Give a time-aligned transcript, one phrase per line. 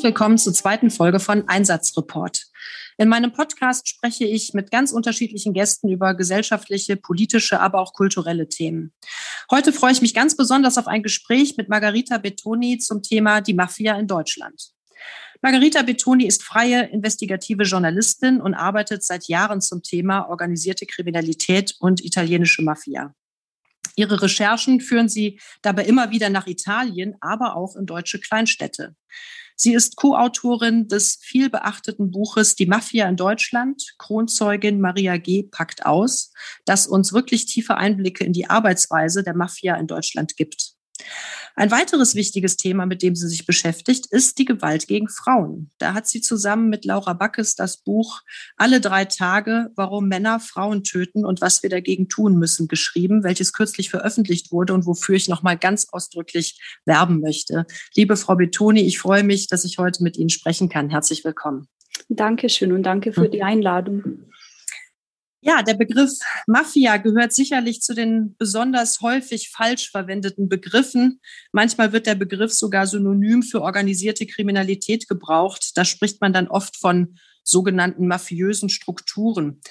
[0.00, 2.46] Herzlich willkommen zur zweiten Folge von Einsatzreport.
[2.96, 8.48] In meinem Podcast spreche ich mit ganz unterschiedlichen Gästen über gesellschaftliche, politische, aber auch kulturelle
[8.48, 8.94] Themen.
[9.50, 13.52] Heute freue ich mich ganz besonders auf ein Gespräch mit Margarita Betoni zum Thema die
[13.52, 14.70] Mafia in Deutschland.
[15.42, 22.02] Margarita Betoni ist freie investigative Journalistin und arbeitet seit Jahren zum Thema organisierte Kriminalität und
[22.02, 23.14] italienische Mafia.
[23.96, 28.96] Ihre Recherchen führen sie dabei immer wieder nach Italien, aber auch in deutsche Kleinstädte.
[29.62, 33.92] Sie ist Co-Autorin des vielbeachteten Buches Die Mafia in Deutschland.
[33.98, 35.42] Kronzeugin Maria G.
[35.42, 36.32] packt aus,
[36.64, 40.79] das uns wirklich tiefe Einblicke in die Arbeitsweise der Mafia in Deutschland gibt.
[41.56, 45.70] Ein weiteres wichtiges Thema, mit dem sie sich beschäftigt, ist die Gewalt gegen Frauen.
[45.78, 48.20] Da hat sie zusammen mit Laura Backes das Buch
[48.56, 53.52] Alle drei Tage, warum Männer Frauen töten und was wir dagegen tun müssen, geschrieben, welches
[53.52, 57.66] kürzlich veröffentlicht wurde und wofür ich nochmal ganz ausdrücklich werben möchte.
[57.94, 60.88] Liebe Frau Betoni, ich freue mich, dass ich heute mit Ihnen sprechen kann.
[60.88, 61.68] Herzlich willkommen.
[62.08, 64.30] Dankeschön und danke für die Einladung.
[65.42, 71.20] Ja, der Begriff Mafia gehört sicherlich zu den besonders häufig falsch verwendeten Begriffen.
[71.50, 75.72] Manchmal wird der Begriff sogar synonym für organisierte Kriminalität gebraucht.
[75.76, 79.62] Da spricht man dann oft von sogenannten mafiösen Strukturen.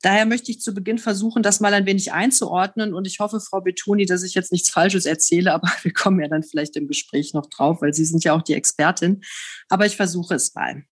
[0.00, 2.94] Daher möchte ich zu Beginn versuchen, das mal ein wenig einzuordnen.
[2.94, 6.28] Und ich hoffe, Frau Betoni, dass ich jetzt nichts Falsches erzähle, aber wir kommen ja
[6.28, 9.20] dann vielleicht im Gespräch noch drauf, weil Sie sind ja auch die Expertin.
[9.68, 10.84] Aber ich versuche es mal.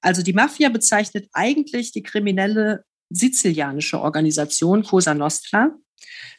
[0.00, 5.72] Also die Mafia bezeichnet eigentlich die kriminelle sizilianische Organisation Cosa Nostra.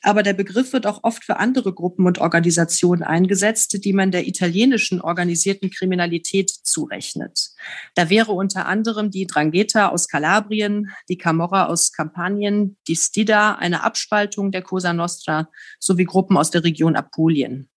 [0.02, 4.28] Aber der Begriff wird auch oft für andere Gruppen und Organisationen eingesetzt, die man der
[4.28, 7.50] italienischen organisierten Kriminalität zurechnet.
[7.95, 13.84] Da wäre unter anderem die Drangheta aus Kalabrien, die Camorra aus Kampanien, die Stida, eine
[13.84, 15.49] Abspaltung der Cosa Nostra,
[15.80, 17.70] sowie Gruppen aus der Region Apulien.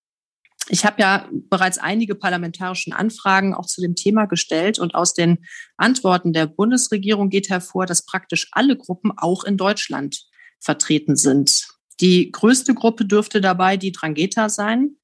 [0.72, 5.44] Ich habe ja bereits einige parlamentarischen Anfragen auch zu dem Thema gestellt und aus den
[5.76, 10.22] Antworten der Bundesregierung geht hervor, dass praktisch alle Gruppen auch in Deutschland
[10.60, 11.66] vertreten sind.
[12.00, 14.96] Die größte Gruppe dürfte dabei die Drangheta sein,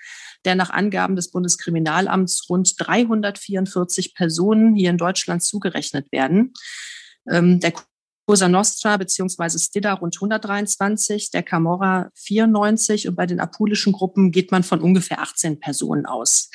[0.44, 6.53] der nach Angaben des Bundeskriminalamts rund 344 Personen hier in Deutschland zugerechnet werden.
[7.28, 7.72] Ähm, der
[8.26, 9.56] Cosa Nostra bzw.
[9.56, 15.20] Stida rund 123, der Camorra 94 und bei den apulischen Gruppen geht man von ungefähr
[15.20, 16.50] 18 Personen aus.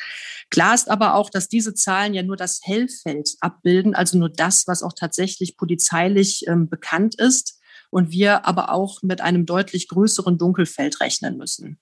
[0.49, 4.67] Klar ist aber auch, dass diese Zahlen ja nur das Hellfeld abbilden, also nur das,
[4.67, 7.57] was auch tatsächlich polizeilich ähm, bekannt ist
[7.89, 11.79] und wir aber auch mit einem deutlich größeren Dunkelfeld rechnen müssen.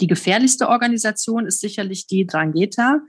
[0.00, 3.00] Die gefährlichste Organisation ist sicherlich die Drangheta,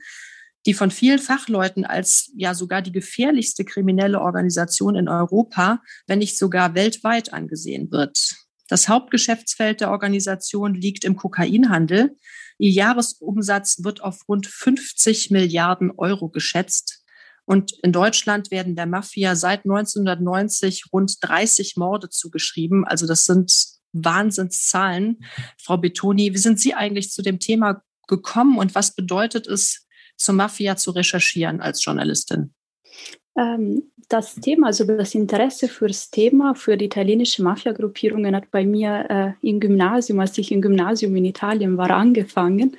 [0.66, 6.38] die von vielen Fachleuten als ja sogar die gefährlichste kriminelle Organisation in Europa, wenn nicht
[6.38, 8.36] sogar weltweit angesehen wird.
[8.68, 12.16] Das Hauptgeschäftsfeld der Organisation liegt im Kokainhandel.
[12.58, 17.04] Ihr Jahresumsatz wird auf rund 50 Milliarden Euro geschätzt.
[17.46, 22.86] Und in Deutschland werden der Mafia seit 1990 rund 30 Morde zugeschrieben.
[22.86, 23.52] Also das sind
[23.94, 25.26] Wahnsinnszahlen.
[25.58, 29.81] Frau Betoni, wie sind Sie eigentlich zu dem Thema gekommen und was bedeutet es,
[30.22, 32.54] zur Mafia zu recherchieren als Journalistin?
[33.38, 39.06] Ähm, das Thema, also das Interesse fürs Thema, für die italienische Mafia-Gruppierungen hat bei mir
[39.10, 42.76] äh, im Gymnasium, als ich im Gymnasium in Italien war, angefangen.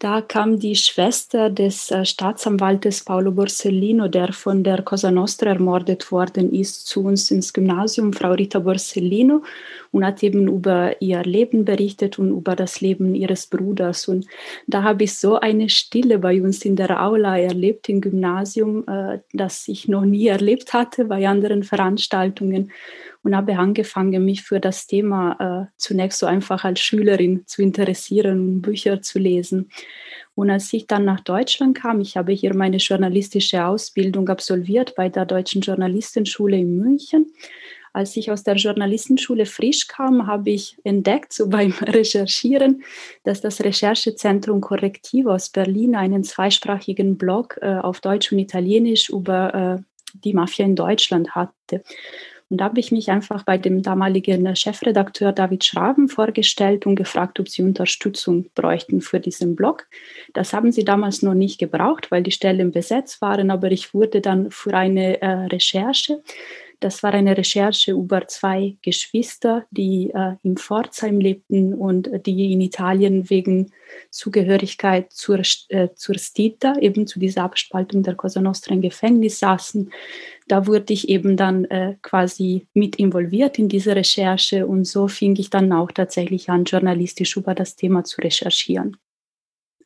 [0.00, 6.12] Da kam die Schwester des äh, Staatsanwaltes Paolo Borsellino, der von der Cosa Nostra ermordet
[6.12, 9.42] worden ist, zu uns ins Gymnasium, Frau Rita Borsellino,
[9.90, 14.06] und hat eben über ihr Leben berichtet und über das Leben ihres Bruders.
[14.06, 14.26] Und
[14.68, 19.18] da habe ich so eine Stille bei uns in der Aula erlebt im Gymnasium, äh,
[19.32, 22.70] das ich noch nie erlebt hatte bei anderen Veranstaltungen
[23.28, 28.62] und habe angefangen, mich für das Thema äh, zunächst so einfach als Schülerin zu interessieren
[28.62, 29.70] Bücher zu lesen.
[30.34, 35.10] Und als ich dann nach Deutschland kam, ich habe hier meine journalistische Ausbildung absolviert bei
[35.10, 37.26] der Deutschen Journalistenschule in München.
[37.92, 42.82] Als ich aus der Journalistenschule frisch kam, habe ich entdeckt, so beim Recherchieren,
[43.24, 49.82] dass das Recherchezentrum Korrektiv aus Berlin einen zweisprachigen Blog äh, auf Deutsch und Italienisch über
[49.82, 49.82] äh,
[50.24, 51.82] die Mafia in Deutschland hatte.
[52.50, 57.38] Und da habe ich mich einfach bei dem damaligen Chefredakteur David Schraben vorgestellt und gefragt,
[57.40, 59.86] ob sie Unterstützung bräuchten für diesen Blog.
[60.32, 64.20] Das haben sie damals noch nicht gebraucht, weil die Stellen besetzt waren, aber ich wurde
[64.20, 66.22] dann für eine äh, Recherche
[66.80, 72.60] das war eine Recherche über zwei Geschwister, die äh, in Pforzheim lebten und die in
[72.60, 73.72] Italien wegen
[74.10, 75.40] Zugehörigkeit zur,
[75.70, 79.90] äh, zur Stita, eben zu dieser Abspaltung der Cosa Nostra im Gefängnis saßen.
[80.48, 85.36] Da wurde ich eben dann äh, quasi mit involviert in diese Recherche und so fing
[85.36, 88.96] ich dann auch tatsächlich an, journalistisch über das Thema zu recherchieren.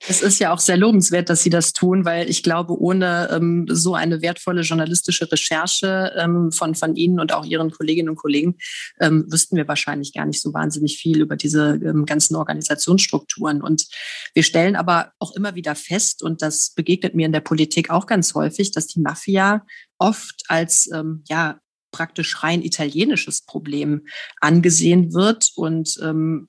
[0.08, 3.66] Es ist ja auch sehr lobenswert, dass Sie das tun, weil ich glaube, ohne ähm,
[3.70, 8.56] so eine wertvolle journalistische Recherche ähm, von, von Ihnen und auch Ihren Kolleginnen und Kollegen
[9.00, 13.62] ähm, wüssten wir wahrscheinlich gar nicht so wahnsinnig viel über diese ähm, ganzen Organisationsstrukturen.
[13.62, 13.86] Und
[14.34, 18.06] wir stellen aber auch immer wieder fest, und das begegnet mir in der Politik auch
[18.06, 19.64] ganz häufig, dass die Mafia
[20.02, 21.58] oft als ähm, ja
[21.92, 24.06] praktisch rein italienisches Problem
[24.40, 26.48] angesehen wird und ähm,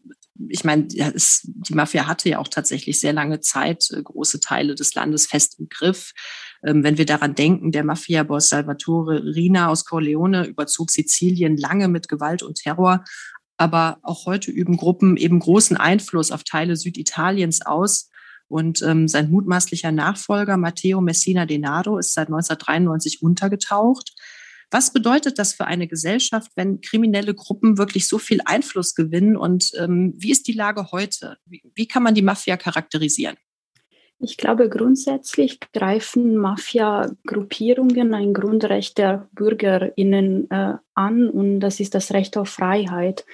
[0.49, 4.95] ich meine, die Mafia hatte ja auch tatsächlich sehr lange Zeit äh, große Teile des
[4.95, 6.13] Landes fest im Griff.
[6.65, 12.07] Ähm, wenn wir daran denken, der Mafia-Boss Salvatore Rina aus Corleone überzog Sizilien lange mit
[12.07, 13.03] Gewalt und Terror.
[13.57, 18.09] Aber auch heute üben Gruppen eben großen Einfluss auf Teile Süditaliens aus.
[18.53, 24.13] Und ähm, sein mutmaßlicher Nachfolger Matteo Messina Denaro ist seit 1993 untergetaucht.
[24.69, 29.37] Was bedeutet das für eine Gesellschaft, wenn kriminelle Gruppen wirklich so viel Einfluss gewinnen?
[29.37, 31.37] Und ähm, wie ist die Lage heute?
[31.47, 33.37] Wie, wie kann man die Mafia charakterisieren?
[34.19, 42.13] Ich glaube, grundsätzlich greifen Mafia-Gruppierungen ein Grundrecht der BürgerInnen äh, an und das ist das
[42.13, 43.25] Recht auf Freiheit,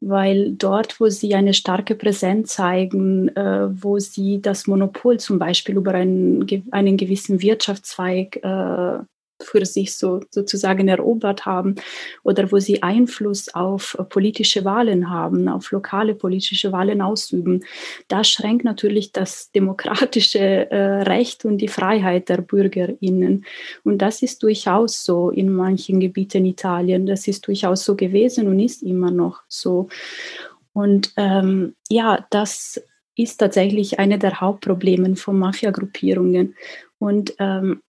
[0.00, 5.76] weil dort, wo sie eine starke Präsenz zeigen, äh, wo sie das Monopol zum Beispiel
[5.76, 8.98] über einen, einen gewissen Wirtschaftszweig äh,
[9.44, 11.76] für sich so sozusagen erobert haben
[12.22, 17.64] oder wo sie Einfluss auf politische Wahlen haben, auf lokale politische Wahlen ausüben.
[18.08, 23.44] Das schränkt natürlich das demokratische äh, Recht und die Freiheit der BürgerInnen.
[23.84, 27.06] Und das ist durchaus so in manchen Gebieten Italien.
[27.06, 29.88] Das ist durchaus so gewesen und ist immer noch so.
[30.72, 32.82] Und ähm, ja, das
[33.16, 36.56] ist tatsächlich eine der Hauptprobleme von Mafia-Gruppierungen.
[36.98, 37.80] Und ähm,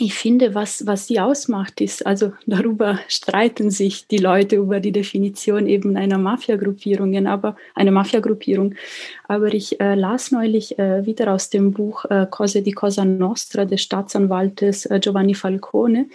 [0.00, 4.92] ich finde, was, was sie ausmacht, ist, also darüber streiten sich die Leute über die
[4.92, 8.74] Definition eben einer Mafia-Gruppierung, aber eine Mafia-Gruppierung.
[9.28, 13.64] Aber ich äh, las neulich äh, wieder aus dem Buch äh, Cose di Cosa Nostra
[13.64, 16.06] des Staatsanwaltes äh, Giovanni Falcone,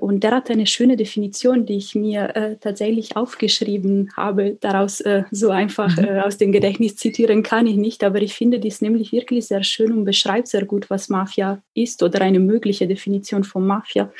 [0.00, 4.56] und der hat eine schöne Definition, die ich mir äh, tatsächlich aufgeschrieben habe.
[4.60, 6.04] Daraus äh, so einfach mhm.
[6.04, 9.62] äh, aus dem Gedächtnis zitieren kann ich nicht, aber ich finde dies nämlich wirklich sehr
[9.62, 14.10] schön und beschreibt sehr gut, was Mafia ist oder eine mögliche Definition von Mafia.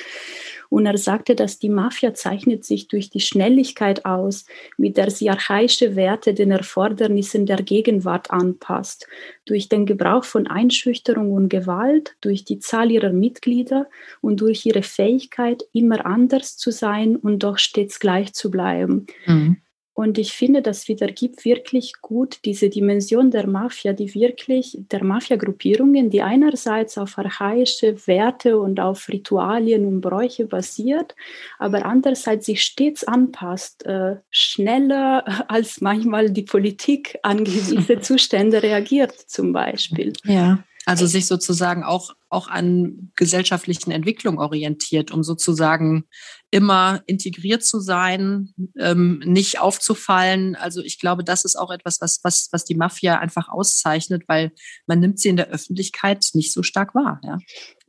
[0.70, 4.44] Und er sagte, dass die Mafia zeichnet sich durch die Schnelligkeit aus,
[4.76, 9.06] mit der sie archaische Werte den Erfordernissen der Gegenwart anpasst,
[9.46, 13.88] durch den Gebrauch von Einschüchterung und Gewalt, durch die Zahl ihrer Mitglieder
[14.20, 19.06] und durch ihre Fähigkeit, immer anders zu sein und doch stets gleich zu bleiben.
[19.26, 19.56] Mhm.
[19.98, 26.08] Und ich finde, das wiedergibt wirklich gut diese Dimension der Mafia, die wirklich der Mafia-Gruppierungen,
[26.08, 31.16] die einerseits auf archaische Werte und auf Ritualien und Bräuche basiert,
[31.58, 39.12] aber andererseits sich stets anpasst, äh, schneller als manchmal die Politik an gewisse Zustände reagiert,
[39.26, 40.12] zum Beispiel.
[40.22, 40.62] Ja.
[40.86, 46.04] Also sich sozusagen auch, auch an gesellschaftlichen Entwicklungen orientiert, um sozusagen
[46.50, 50.56] immer integriert zu sein, ähm, nicht aufzufallen.
[50.56, 54.52] Also ich glaube, das ist auch etwas, was, was, was die Mafia einfach auszeichnet, weil
[54.86, 57.20] man nimmt sie in der Öffentlichkeit nicht so stark wahr.
[57.22, 57.38] Ja?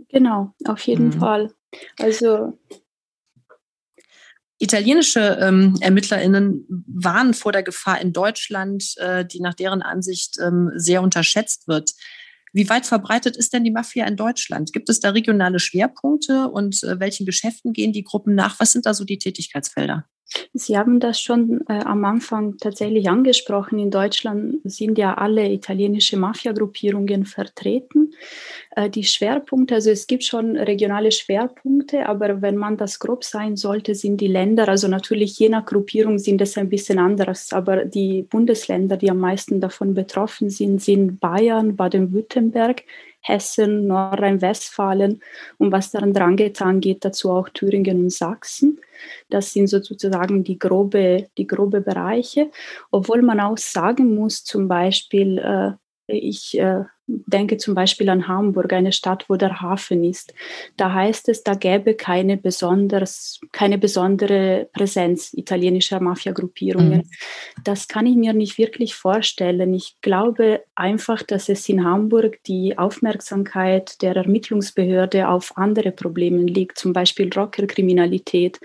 [0.10, 1.20] Genau, auf jeden mhm.
[1.20, 1.54] Fall.
[1.98, 2.60] Also
[4.62, 10.72] Italienische ähm, ErmittlerInnen warnen vor der Gefahr in Deutschland, äh, die nach deren Ansicht ähm,
[10.76, 11.92] sehr unterschätzt wird.
[12.54, 14.74] Wie weit verbreitet ist denn die Mafia in Deutschland?
[14.74, 18.60] Gibt es da regionale Schwerpunkte und äh, welchen Geschäften gehen die Gruppen nach?
[18.60, 20.06] Was sind da so die Tätigkeitsfelder?
[20.54, 23.80] Sie haben das schon äh, am Anfang tatsächlich angesprochen.
[23.80, 28.14] In Deutschland sind ja alle italienische Mafia-Gruppierungen vertreten.
[28.76, 33.56] Äh, die Schwerpunkte, also es gibt schon regionale Schwerpunkte, aber wenn man das grob sein
[33.56, 37.86] sollte, sind die Länder, also natürlich je nach Gruppierung sind es ein bisschen anders, aber
[37.86, 42.84] die Bundesländer, die am meisten davon betroffen sind, sind Bayern, Baden-Württemberg,
[43.22, 45.22] Hessen, Nordrhein-Westfalen
[45.58, 48.80] und was daran dran getan geht, dazu auch Thüringen und Sachsen.
[49.30, 52.52] Das sind sozusagen die grobe, die grobe Bereiche,
[52.92, 55.72] obwohl man auch sagen muss, zum Beispiel, äh,
[56.08, 56.84] ich äh,
[57.26, 60.34] denke zum Beispiel an Hamburg, eine Stadt, wo der Hafen ist.
[60.78, 67.00] Da heißt es, da gäbe keine, besonders, keine besondere Präsenz italienischer Mafia-Gruppierungen.
[67.00, 67.64] Mhm.
[67.64, 69.74] Das kann ich mir nicht wirklich vorstellen.
[69.74, 76.78] Ich glaube einfach, dass es in Hamburg die Aufmerksamkeit der Ermittlungsbehörde auf andere Probleme liegt,
[76.78, 78.60] zum Beispiel Rockerkriminalität.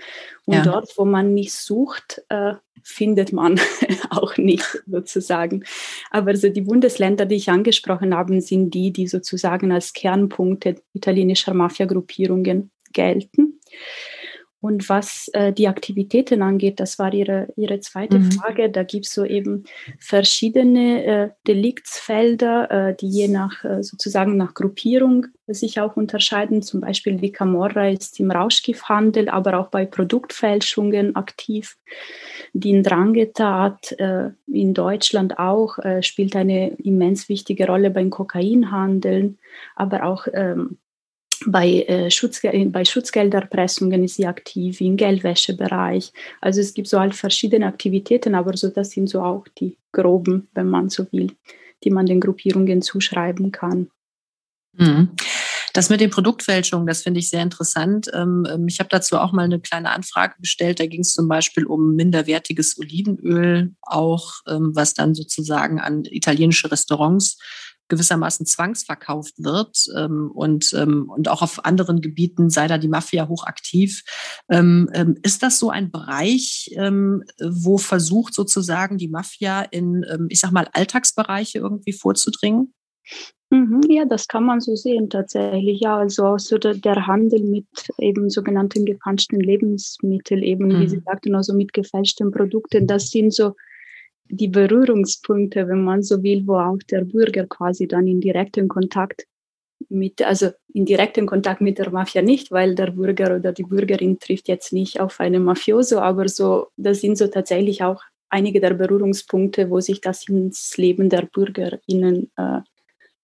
[0.45, 0.63] Und ja.
[0.63, 3.59] dort, wo man nicht sucht, äh, findet man
[4.11, 5.63] auch nicht sozusagen.
[6.11, 11.53] Aber so die Bundesländer, die ich angesprochen habe, sind die, die sozusagen als Kernpunkte italienischer
[11.53, 13.59] Mafia-Gruppierungen gelten.
[14.65, 18.31] Und was äh, die Aktivitäten angeht, das war Ihre, Ihre zweite mhm.
[18.31, 19.65] Frage, da gibt es so eben
[19.99, 26.63] verschiedene äh, Deliktsfelder, äh, die je nach äh, sozusagen nach Gruppierung sich auch unterscheiden.
[26.63, 31.77] Zum Beispiel die Camorra ist im Rauschgifthandel, aber auch bei Produktfälschungen aktiv.
[32.53, 39.37] Die Ndrangheta äh, in Deutschland auch äh, spielt eine immens wichtige Rolle beim Kokainhandeln,
[39.75, 40.79] aber auch ähm,
[41.45, 46.11] bei, äh, Schutzge bei Schutzgelderpressungen ist sie aktiv, im Geldwäschebereich.
[46.41, 50.47] Also es gibt so halt verschiedene Aktivitäten, aber so das sind so auch die groben,
[50.53, 51.31] wenn man so will,
[51.83, 53.89] die man den Gruppierungen zuschreiben kann.
[54.73, 55.09] Mhm.
[55.73, 58.09] Das mit den Produktfälschungen, das finde ich sehr interessant.
[58.13, 60.79] Ähm, ähm, ich habe dazu auch mal eine kleine Anfrage gestellt.
[60.79, 66.71] Da ging es zum Beispiel um minderwertiges Olivenöl, auch ähm, was dann sozusagen an italienische
[66.71, 67.37] Restaurants
[67.87, 73.27] gewissermaßen zwangsverkauft wird ähm, und, ähm, und auch auf anderen Gebieten sei da die Mafia
[73.27, 74.03] hochaktiv.
[74.49, 80.27] Ähm, ähm, ist das so ein Bereich, ähm, wo versucht sozusagen die Mafia in, ähm,
[80.29, 82.73] ich sag mal, Alltagsbereiche irgendwie vorzudringen?
[83.51, 85.79] Mhm, ja, das kann man so sehen tatsächlich.
[85.79, 87.67] Ja, also so der, Handel mit
[87.99, 90.81] eben sogenannten gepanschten Lebensmitteln, eben mhm.
[90.81, 93.53] wie Sie sagten, also mit gefälschten Produkten, das sind so
[94.29, 99.25] die Berührungspunkte, wenn man so will, wo auch der Bürger quasi dann in direkten Kontakt
[99.89, 104.19] mit, also in direkten Kontakt mit der Mafia nicht, weil der Bürger oder die Bürgerin
[104.19, 108.73] trifft jetzt nicht auf einen Mafioso, aber so, das sind so tatsächlich auch einige der
[108.73, 112.61] Berührungspunkte, wo sich das ins Leben der BürgerInnen äh,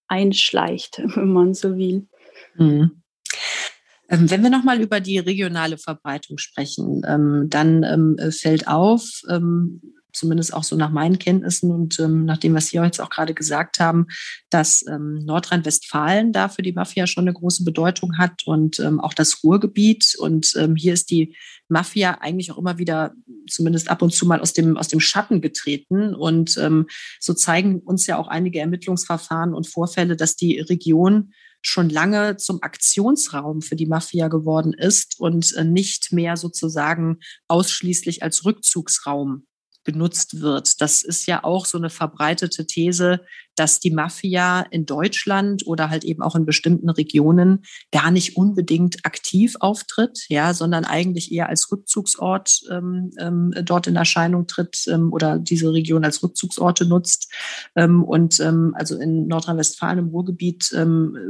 [0.08, 2.08] einschleicht, wenn man so will.
[2.56, 3.02] Mhm.
[4.10, 9.22] Ähm, wenn wir nochmal über die regionale Verbreitung sprechen, ähm, dann ähm, fällt auf,
[10.14, 13.34] zumindest auch so nach meinen Kenntnissen und ähm, nach dem, was Sie jetzt auch gerade
[13.34, 14.08] gesagt haben,
[14.50, 19.14] dass ähm, Nordrhein-Westfalen da für die Mafia schon eine große Bedeutung hat und ähm, auch
[19.14, 20.16] das Ruhrgebiet.
[20.18, 21.36] Und ähm, hier ist die
[21.68, 23.14] Mafia eigentlich auch immer wieder,
[23.50, 26.14] zumindest ab und zu mal aus dem, aus dem Schatten getreten.
[26.14, 26.88] Und ähm,
[27.20, 32.62] so zeigen uns ja auch einige Ermittlungsverfahren und Vorfälle, dass die Region schon lange zum
[32.62, 39.46] Aktionsraum für die Mafia geworden ist und äh, nicht mehr sozusagen ausschließlich als Rückzugsraum
[39.84, 40.82] genutzt wird.
[40.82, 46.04] Das ist ja auch so eine verbreitete These, dass die Mafia in Deutschland oder halt
[46.04, 51.72] eben auch in bestimmten Regionen gar nicht unbedingt aktiv auftritt, ja, sondern eigentlich eher als
[51.72, 57.32] Rückzugsort ähm, ähm, dort in Erscheinung tritt ähm, oder diese Region als Rückzugsorte nutzt.
[57.76, 60.74] Ähm, und ähm, also in Nordrhein-Westfalen im Ruhrgebiet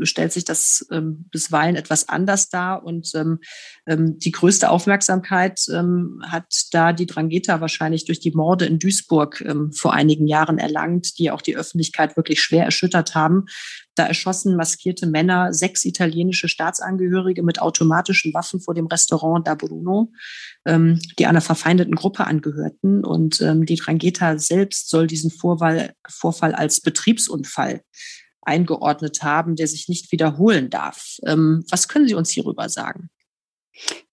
[0.03, 3.13] stellt sich das bisweilen etwas anders dar und
[3.87, 5.59] die größte Aufmerksamkeit
[6.23, 11.31] hat da die Drangheta wahrscheinlich durch die Morde in Duisburg vor einigen Jahren erlangt, die
[11.31, 13.45] auch die Öffentlichkeit Öffentlichkeit wirklich schwer erschüttert haben.
[13.95, 20.11] Da erschossen maskierte Männer sechs italienische Staatsangehörige mit automatischen Waffen vor dem Restaurant da Bruno,
[20.65, 23.03] ähm, die einer verfeindeten Gruppe angehörten.
[23.03, 27.81] Und ähm, die Drangheta selbst soll diesen Vorfall, Vorfall als Betriebsunfall
[28.43, 31.17] eingeordnet haben, der sich nicht wiederholen darf.
[31.25, 33.09] Ähm, was können Sie uns hierüber sagen?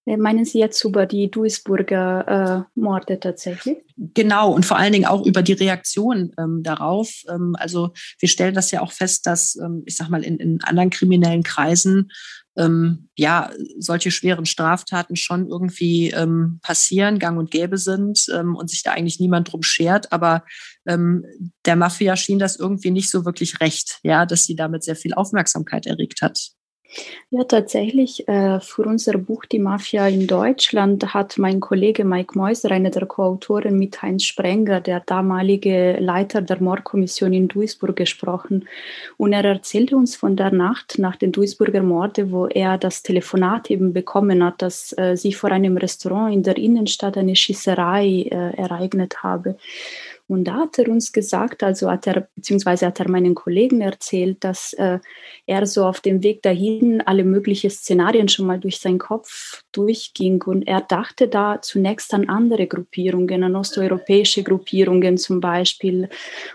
[0.09, 3.77] Äh, meinen Sie jetzt über die Duisburger äh, Morde tatsächlich?
[4.15, 7.11] Genau, und vor allen Dingen auch über die Reaktion ähm, darauf.
[7.29, 10.61] Ähm, also wir stellen das ja auch fest, dass, ähm, ich sag mal, in, in
[10.63, 12.11] anderen kriminellen Kreisen
[12.57, 18.71] ähm, ja solche schweren Straftaten schon irgendwie ähm, passieren, gang und gäbe sind ähm, und
[18.71, 20.11] sich da eigentlich niemand drum schert.
[20.13, 20.45] Aber
[20.87, 25.13] der Mafia schien das irgendwie nicht so wirklich recht, ja, dass sie damit sehr viel
[25.13, 26.53] Aufmerksamkeit erregt hat.
[27.31, 28.27] Ja, tatsächlich.
[28.27, 33.05] Äh, für unser Buch Die Mafia in Deutschland hat mein Kollege Mike Meuser, einer der
[33.05, 38.67] Koautoren mit Heinz Sprenger, der damalige Leiter der Mordkommission in Duisburg, gesprochen.
[39.19, 43.71] Und er erzählte uns von der Nacht nach den Duisburger Morde, wo er das Telefonat
[43.71, 48.57] eben bekommen hat, dass äh, sich vor einem Restaurant in der Innenstadt eine Schießerei äh,
[48.57, 49.57] ereignet habe.
[50.29, 54.45] Und da hat er uns gesagt, also hat er, beziehungsweise hat er meinen Kollegen erzählt,
[54.45, 54.99] dass äh,
[55.47, 60.43] er so auf dem Weg dahin alle möglichen Szenarien schon mal durch seinen Kopf durchging.
[60.43, 66.11] Und er dachte da zunächst an andere Gruppierungen, an osteuropäische Gruppierungen zum Beispiel.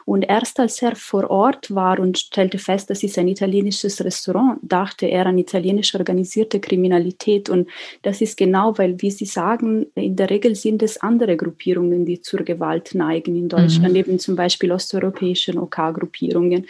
[0.05, 4.59] Und erst als er vor Ort war und stellte fest, das ist ein italienisches Restaurant,
[4.61, 7.49] dachte er an italienisch organisierte Kriminalität.
[7.49, 7.67] Und
[8.03, 12.21] das ist genau, weil, wie Sie sagen, in der Regel sind es andere Gruppierungen, die
[12.21, 13.62] zur Gewalt neigen in Deutschland.
[13.63, 13.99] Deutschland, mhm.
[13.99, 16.67] eben zum Beispiel osteuropäischen OK-Gruppierungen.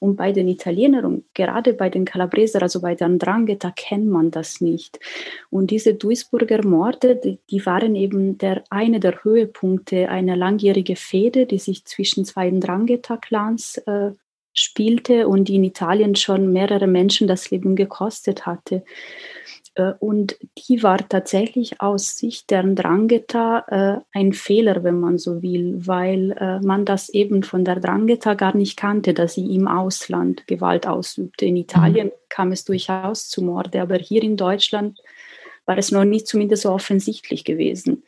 [0.00, 4.62] Und bei den Italienern, gerade bei den Calabreser, also bei den Drangheta, kennt man das
[4.62, 4.98] nicht.
[5.50, 11.44] Und diese Duisburger Morde, die, die waren eben der, eine der Höhepunkte einer langjährigen Fehde,
[11.44, 14.12] die sich zwischen zwei Drangheta-Clans äh,
[14.54, 18.82] spielte und die in Italien schon mehrere Menschen das Leben gekostet hatte.
[19.74, 25.42] Äh, und die war tatsächlich aus Sicht der Drangheta äh, ein Fehler, wenn man so
[25.42, 29.68] will, weil äh, man das eben von der Drangheta gar nicht kannte, dass sie im
[29.68, 31.46] Ausland Gewalt ausübte.
[31.46, 32.12] In Italien mhm.
[32.28, 34.98] kam es durchaus zu Morde, aber hier in Deutschland
[35.66, 38.02] war es noch nicht zumindest so offensichtlich gewesen.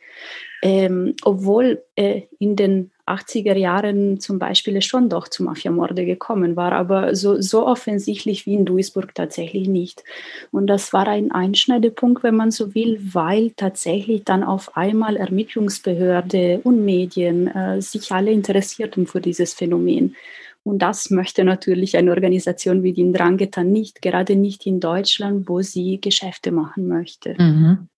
[0.61, 6.71] Ähm, obwohl äh, in den 80er Jahren zum Beispiel schon doch zu Mafiamorde gekommen war,
[6.71, 10.03] aber so, so offensichtlich wie in Duisburg tatsächlich nicht.
[10.51, 16.61] Und das war ein Einschneidepunkt, wenn man so will, weil tatsächlich dann auf einmal Ermittlungsbehörde
[16.63, 20.15] und Medien äh, sich alle interessierten für dieses Phänomen.
[20.63, 25.61] Und das möchte natürlich eine Organisation wie die Ndrangheta nicht, gerade nicht in Deutschland, wo
[25.61, 27.35] sie Geschäfte machen möchte.
[27.37, 27.89] Mhm.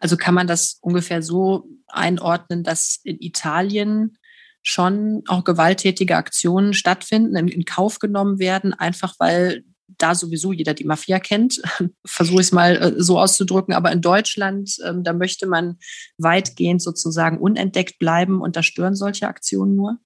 [0.00, 4.18] Also kann man das ungefähr so einordnen, dass in Italien
[4.62, 9.64] schon auch gewalttätige Aktionen stattfinden, in, in Kauf genommen werden, einfach weil
[9.98, 11.62] da sowieso jeder die Mafia kennt,
[12.06, 15.78] versuche ich es mal äh, so auszudrücken, aber in Deutschland, ähm, da möchte man
[16.18, 19.98] weitgehend sozusagen unentdeckt bleiben und da stören solche Aktionen nur?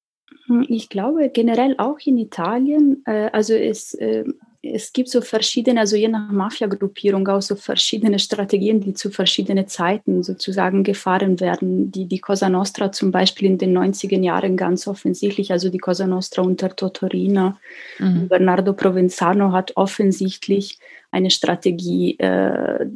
[0.47, 4.25] Hm, ich glaube generell auch in Italien, äh, also es, äh,
[4.63, 9.69] es gibt so verschiedene, also je nach Mafia-Gruppierung auch so verschiedene Strategien, die zu verschiedenen
[9.69, 11.91] Zeiten sozusagen gefahren werden.
[11.91, 16.07] Die, die Cosa Nostra zum Beispiel in den 90er Jahren ganz offensichtlich, also die Cosa
[16.07, 17.59] Nostra unter Totorina,
[17.99, 18.29] mhm.
[18.29, 20.79] Bernardo Provenzano hat offensichtlich
[21.11, 22.87] eine Strategie äh,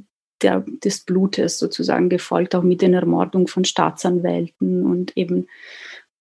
[0.43, 5.47] der, des Blutes sozusagen gefolgt, auch mit den Ermordungen von Staatsanwälten und eben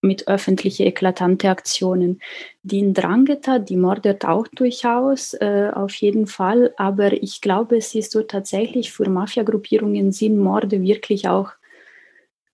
[0.01, 2.21] mit öffentlichen eklatante Aktionen.
[2.63, 8.11] Die Ndrangheta, die mordet auch durchaus, äh, auf jeden Fall, aber ich glaube, es ist
[8.11, 11.51] so tatsächlich für Mafiagruppierungen sind Morde wirklich auch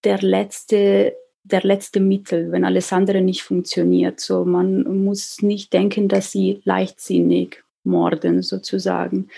[0.04, 4.20] der letzte, der letzte Mittel, wenn alles andere nicht funktioniert.
[4.20, 9.30] So, man muss nicht denken, dass sie leichtsinnig morden sozusagen.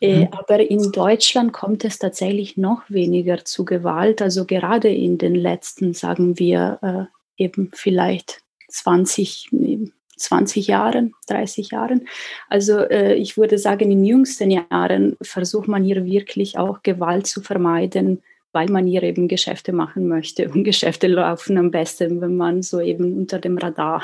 [0.00, 0.28] Äh, mhm.
[0.30, 4.22] aber in Deutschland kommt es tatsächlich noch weniger zu Gewalt.
[4.22, 9.50] Also gerade in den letzten, sagen wir, äh, eben vielleicht 20,
[10.16, 12.08] 20 Jahren, 30 Jahren.
[12.48, 17.40] Also äh, ich würde sagen, in jüngsten Jahren versucht man hier wirklich auch Gewalt zu
[17.40, 18.22] vermeiden,
[18.52, 20.48] weil man hier eben Geschäfte machen möchte.
[20.48, 24.02] Und Geschäfte laufen am besten, wenn man so eben unter dem Radar.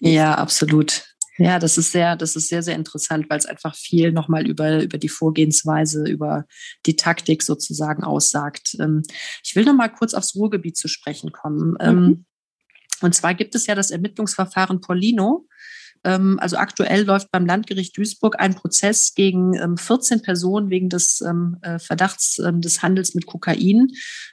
[0.00, 1.04] Ja, absolut.
[1.38, 4.82] Ja, das ist sehr, das ist sehr, sehr interessant, weil es einfach viel nochmal über,
[4.82, 6.46] über die Vorgehensweise, über
[6.84, 8.76] die Taktik sozusagen aussagt.
[8.80, 9.02] Ähm,
[9.44, 11.76] ich will nochmal kurz aufs Ruhrgebiet zu sprechen kommen.
[11.80, 12.24] Ähm, mhm.
[13.00, 15.46] Und zwar gibt es ja das Ermittlungsverfahren Polino.
[16.04, 21.20] Ähm, also aktuell läuft beim Landgericht Duisburg ein Prozess gegen 14 ähm, Personen wegen des
[21.20, 23.88] ähm, äh, Verdachts des Handels mit Kokain,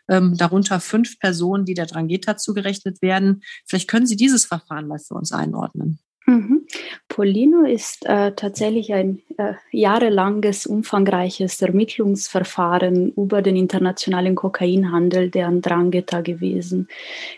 [0.07, 3.41] darunter fünf Personen, die der Drangheta zugerechnet werden.
[3.65, 5.99] Vielleicht können Sie dieses Verfahren mal für uns einordnen.
[6.27, 6.65] Mhm.
[7.07, 16.21] Polino ist äh, tatsächlich ein äh, jahrelanges, umfangreiches Ermittlungsverfahren über den internationalen Kokainhandel der Andrangheta
[16.21, 16.87] gewesen.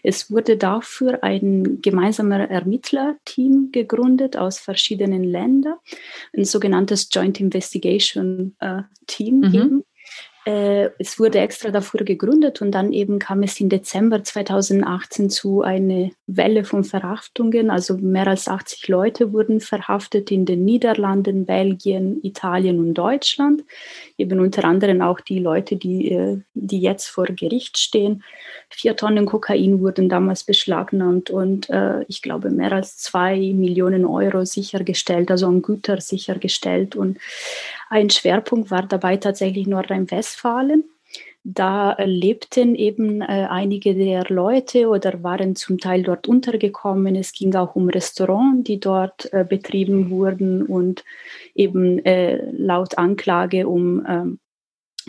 [0.03, 5.75] Es wurde dafür ein gemeinsamer Ermittlerteam gegründet aus verschiedenen Ländern,
[6.35, 9.83] ein sogenanntes Joint Investigation äh, Team mhm.
[10.47, 15.61] Äh, es wurde extra dafür gegründet und dann eben kam es im Dezember 2018 zu
[15.61, 17.69] einer Welle von Verhaftungen.
[17.69, 23.65] Also mehr als 80 Leute wurden verhaftet in den Niederlanden, Belgien, Italien und Deutschland.
[24.17, 28.23] Eben unter anderem auch die Leute, die, äh, die jetzt vor Gericht stehen.
[28.69, 34.45] Vier Tonnen Kokain wurden damals beschlagnahmt und äh, ich glaube mehr als zwei Millionen Euro
[34.45, 36.95] sichergestellt, also an Güter sichergestellt.
[36.95, 37.17] Und
[37.89, 40.83] ein Schwerpunkt war dabei tatsächlich Nordrhein-Westfalen.
[41.49, 47.15] Da lebten eben äh, einige der Leute oder waren zum Teil dort untergekommen.
[47.15, 51.05] Es ging auch um Restaurants, die dort äh, betrieben wurden und
[51.55, 54.39] eben äh, laut Anklage um ähm,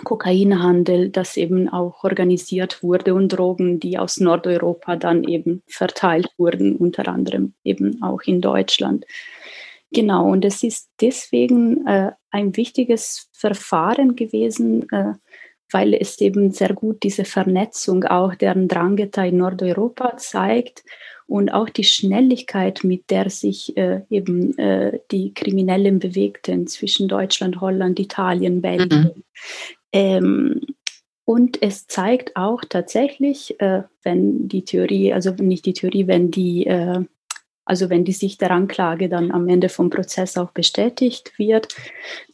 [0.05, 6.77] Kokainhandel, das eben auch organisiert wurde und Drogen, die aus Nordeuropa dann eben verteilt wurden,
[6.77, 9.07] unter anderem eben auch in Deutschland.
[9.90, 15.14] Genau, und es ist deswegen äh, ein wichtiges Verfahren gewesen, äh,
[15.70, 20.85] weil es eben sehr gut diese Vernetzung auch deren Drangheta in Nordeuropa zeigt
[21.27, 27.61] und auch die Schnelligkeit, mit der sich äh, eben äh, die Kriminellen bewegten zwischen Deutschland,
[27.61, 29.12] Holland, Italien, Belgien.
[29.14, 29.22] Mhm.
[29.92, 30.61] Ähm,
[31.24, 36.66] und es zeigt auch tatsächlich, äh, wenn die Theorie, also nicht die Theorie, wenn die
[36.66, 37.05] äh,
[37.68, 41.68] also wenn die Sicht der Anklage dann am Ende vom Prozess auch bestätigt wird,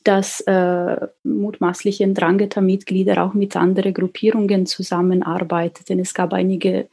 [0.05, 5.99] dass äh, mutmaßliche Drangheta-Mitglieder auch mit anderen Gruppierungen zusammenarbeiteten.
[5.99, 6.88] Es gab einige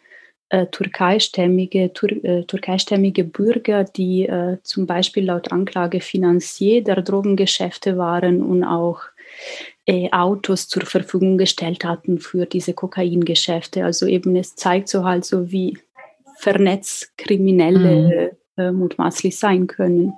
[0.49, 7.99] äh, türkeistämmige, Tur äh, türkeistämmige Bürger, die äh, zum Beispiel laut Anklage Finanzier der Drogengeschäfte
[7.99, 9.01] waren und auch
[9.86, 13.86] äh, Autos zur Verfügung gestellt hatten für diese Kokaingeschäfte.
[13.86, 15.77] Also eben es zeigt so halt so, wie
[16.41, 18.63] vernetzt Kriminelle mhm.
[18.63, 20.13] äh, mutmaßlich sein können.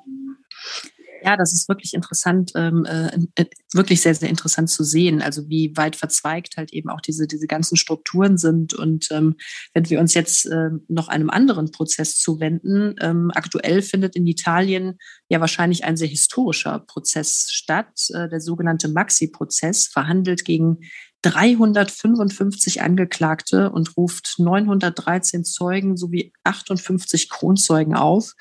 [1.26, 5.22] Ja, das ist wirklich interessant, ähm, äh, äh, wirklich sehr, sehr interessant zu sehen.
[5.22, 8.74] Also wie weit verzweigt halt eben auch diese, diese ganzen Strukturen sind.
[8.74, 9.36] Und ähm,
[9.74, 14.98] wenn wir uns jetzt äh, noch einem anderen Prozess zuwenden, ähm, aktuell findet in Italien
[15.30, 20.80] ja wahrscheinlich ein sehr historischer Prozess statt, äh, der sogenannte Maxi-Prozess, verhandelt gegen
[21.24, 28.34] 355 Angeklagte und ruft 913 Zeugen sowie 58 Kronzeugen auf.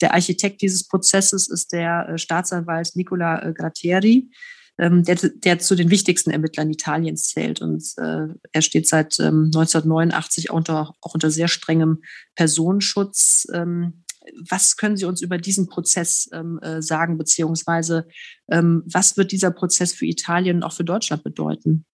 [0.00, 4.30] Der Architekt dieses Prozesses ist der äh, Staatsanwalt Nicola äh, Grattieri,
[4.78, 7.60] ähm, der, der zu den wichtigsten Ermittlern Italiens zählt.
[7.60, 12.02] Und äh, er steht seit 1989 ähm, auch unter, auch unter sehr strengem
[12.34, 13.46] Personenschutz.
[13.52, 14.04] Ähm,
[14.48, 16.30] was können Sie uns über diesen Prozess
[16.78, 18.06] sagen, beziehungsweise
[18.46, 21.86] was wird dieser Prozess für Italien und auch für Deutschland bedeuten?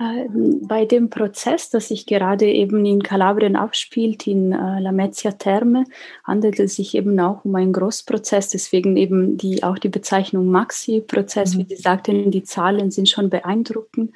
[0.00, 0.28] Äh,
[0.62, 5.84] bei dem Prozess, das sich gerade eben in Kalabrien abspielt, in äh, Lamezia Terme,
[6.24, 11.54] handelt es sich eben auch um einen Großprozess, deswegen eben die, auch die Bezeichnung Maxi-Prozess,
[11.54, 11.58] mhm.
[11.58, 14.12] wie Sie sagten, die Zahlen sind schon beeindruckend.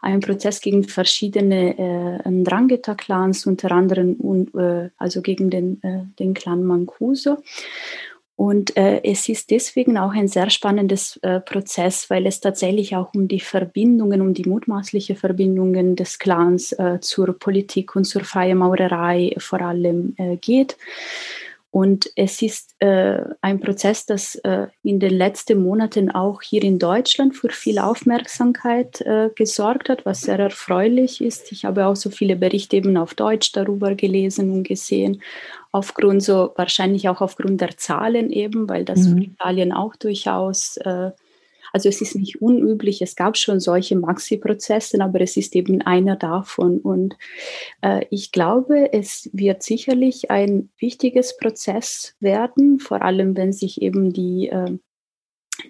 [0.00, 6.32] Ein Prozess gegen verschiedene äh, Drangheta-Clans, unter anderem und, äh, also gegen den, äh, den
[6.32, 7.36] Clan Mancuso.
[8.36, 13.14] Und äh, es ist deswegen auch ein sehr spannendes äh, Prozess, weil es tatsächlich auch
[13.14, 18.58] um die Verbindungen, um die mutmaßliche Verbindungen des Clans äh, zur Politik und zur freien
[18.58, 20.76] Maurerei vor allem äh, geht.
[21.70, 26.78] Und es ist äh, ein Prozess, das äh, in den letzten Monaten auch hier in
[26.78, 31.52] Deutschland für viel Aufmerksamkeit äh, gesorgt hat, was sehr erfreulich ist.
[31.52, 35.20] Ich habe auch so viele Berichte eben auf Deutsch darüber gelesen und gesehen
[35.76, 39.18] aufgrund so, wahrscheinlich auch aufgrund der Zahlen eben, weil das mhm.
[39.18, 41.10] für Italien auch durchaus, äh,
[41.72, 46.16] also es ist nicht unüblich, es gab schon solche Maxi-Prozesse, aber es ist eben einer
[46.16, 46.78] davon.
[46.78, 47.16] Und
[47.82, 54.12] äh, ich glaube, es wird sicherlich ein wichtiges Prozess werden, vor allem wenn sich eben
[54.12, 54.78] die äh,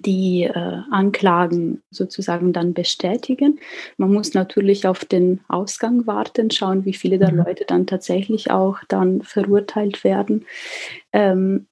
[0.01, 3.61] die äh, Anklagen sozusagen dann bestätigen.
[3.97, 7.39] Man muss natürlich auf den Ausgang warten, schauen, wie viele der mhm.
[7.39, 10.45] Leute dann tatsächlich auch dann verurteilt werden.
[11.13, 11.67] Ähm,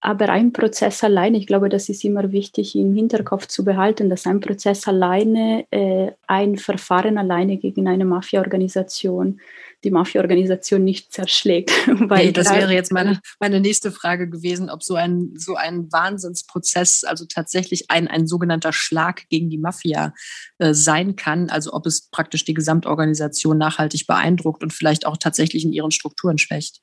[0.00, 4.26] aber ein Prozess alleine, ich glaube, das ist immer wichtig im Hinterkopf zu behalten, dass
[4.26, 9.40] ein Prozess alleine, äh, ein Verfahren alleine gegen eine Mafia-Organisation
[9.84, 11.70] die Mafia-Organisation nicht zerschlägt.
[11.86, 15.90] Weil hey, das wäre jetzt meine, meine nächste Frage gewesen, ob so ein, so ein
[15.90, 20.12] Wahnsinnsprozess, also tatsächlich ein, ein sogenannter Schlag gegen die Mafia
[20.58, 25.64] äh, sein kann, also ob es praktisch die Gesamtorganisation nachhaltig beeindruckt und vielleicht auch tatsächlich
[25.64, 26.80] in ihren Strukturen schwächt.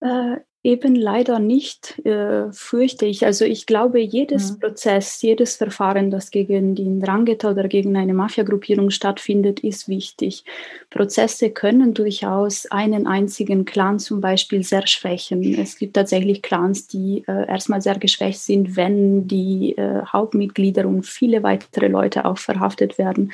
[0.00, 0.36] Äh,
[0.68, 3.24] Eben leider nicht, äh, fürchte ich.
[3.24, 4.60] Also ich glaube, jedes mhm.
[4.60, 10.44] Prozess, jedes Verfahren, das gegen die Drangheta oder gegen eine Mafiagruppierung stattfindet, ist wichtig.
[10.90, 15.58] Prozesse können durchaus einen einzigen Clan zum Beispiel sehr schwächen.
[15.58, 21.06] Es gibt tatsächlich Clans, die äh, erstmal sehr geschwächt sind, wenn die äh, Hauptmitglieder und
[21.06, 23.32] viele weitere Leute auch verhaftet werden.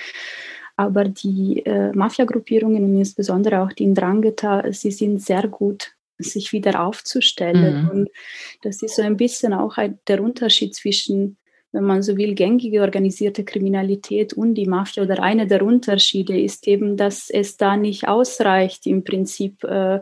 [0.77, 6.85] Aber die äh, Mafiagruppierungen und insbesondere auch die Drangheta, sie sind sehr gut sich wieder
[6.85, 7.85] aufzustellen.
[7.85, 7.91] Mhm.
[7.91, 8.11] Und
[8.63, 9.77] das ist so ein bisschen auch
[10.09, 11.37] der Unterschied zwischen,
[11.73, 15.03] wenn man so will, gängige organisierte Kriminalität und die Mafia.
[15.03, 20.01] Oder einer der Unterschiede ist eben, dass es da nicht ausreicht, im Prinzip äh,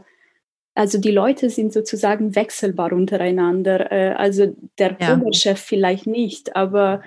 [0.75, 3.93] also die Leute sind sozusagen wechselbar untereinander.
[3.93, 5.15] Äh, also der ja.
[5.15, 7.03] Oberchef vielleicht nicht, aber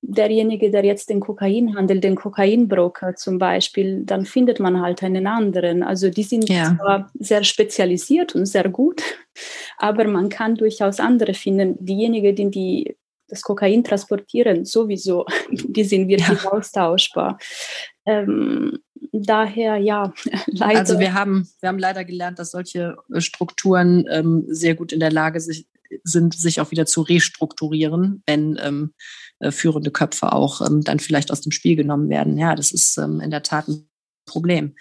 [0.00, 5.82] derjenige, der jetzt den Kokainhandel, den Kokainbroker zum Beispiel, dann findet man halt einen anderen.
[5.82, 6.76] Also die sind ja.
[6.76, 9.02] zwar sehr spezialisiert und sehr gut,
[9.76, 11.76] aber man kann durchaus andere finden.
[11.84, 12.96] Diejenigen, die, die
[13.28, 16.50] das Kokain transportieren, sowieso, die sind wirklich ja.
[16.50, 17.38] austauschbar.
[18.06, 18.78] Ähm,
[19.12, 20.12] daher ja,
[20.46, 20.78] leider.
[20.78, 25.00] Also wir haben, wir haben leider gelernt, dass solche äh, Strukturen ähm, sehr gut in
[25.00, 25.40] der Lage
[26.04, 28.94] sind, sich auch wieder zu restrukturieren, wenn ähm,
[29.40, 32.38] äh, führende Köpfe auch ähm, dann vielleicht aus dem Spiel genommen werden.
[32.38, 33.88] Ja, das ist ähm, in der Tat ein
[34.26, 34.74] Problem.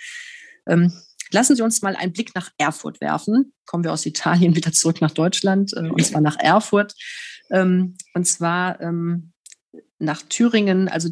[0.67, 0.93] Ähm,
[1.31, 3.53] lassen Sie uns mal einen Blick nach Erfurt werfen.
[3.65, 6.93] Kommen wir aus Italien wieder zurück nach Deutschland, äh, und zwar nach Erfurt.
[7.49, 8.79] Ähm, und zwar
[9.99, 10.87] nach Thüringen.
[10.87, 11.09] Also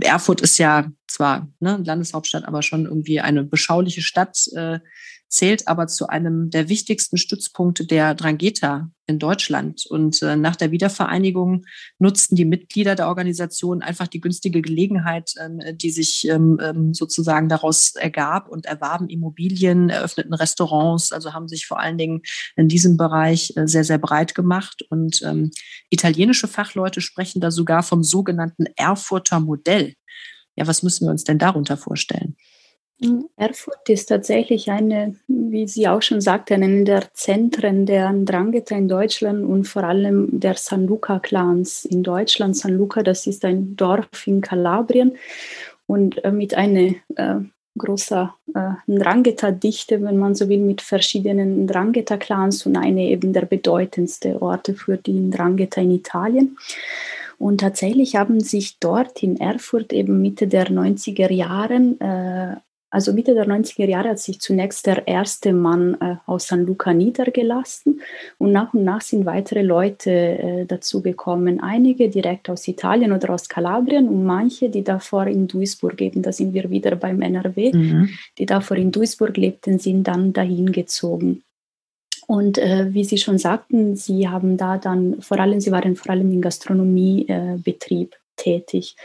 [0.00, 4.78] Erfurt ist ja zwar ne, Landeshauptstadt, aber schon irgendwie eine beschauliche Stadt, äh,
[5.28, 9.84] zählt aber zu einem der wichtigsten Stützpunkte der Drangheta in Deutschland.
[9.86, 11.64] Und äh, nach der Wiedervereinigung
[11.98, 17.48] nutzten die Mitglieder der Organisation einfach die günstige Gelegenheit, ähm, die sich ähm, ähm, sozusagen
[17.48, 22.22] daraus ergab und erwarben Immobilien, eröffneten Restaurants, also haben sich vor allen Dingen
[22.56, 24.82] in diesem Bereich äh, sehr, sehr breit gemacht.
[24.88, 25.50] Und ähm,
[25.90, 29.94] italienische Fachleute sprechen da sogar vom sogenannten Erfurter Modell.
[30.58, 32.34] Ja, was müssen wir uns denn darunter vorstellen?
[33.36, 38.88] Erfurt ist tatsächlich eine, wie Sie auch schon sagte, eine der Zentren der Ndrangheta in
[38.88, 42.56] Deutschland und vor allem der San Luca-Clans in Deutschland.
[42.56, 45.12] San Luca, das ist ein Dorf in Kalabrien
[45.86, 47.36] und äh, mit einer äh,
[47.76, 54.42] großer äh, Ndrangheta-Dichte, wenn man so will, mit verschiedenen Ndrangheta-Clans und eine eben der bedeutendste
[54.42, 56.58] Orte für die Ndrangheta in Italien.
[57.38, 62.56] Und tatsächlich haben sich dort in Erfurt eben Mitte der 90er Jahren äh,
[62.90, 66.94] also Mitte der 90er Jahre hat sich zunächst der erste Mann äh, aus San Luca
[66.94, 68.00] niedergelassen
[68.38, 71.60] und nach und nach sind weitere Leute äh, dazugekommen.
[71.60, 76.32] Einige direkt aus Italien oder aus Kalabrien und manche, die davor in Duisburg eben, da
[76.32, 78.10] sind wir wieder beim NRW, mhm.
[78.38, 81.42] die davor in Duisburg lebten, sind dann dahin gezogen.
[82.28, 86.10] Und äh, wie Sie schon sagten, Sie haben da dann vor allem, Sie waren vor
[86.12, 88.96] allem im Gastronomiebetrieb tätig.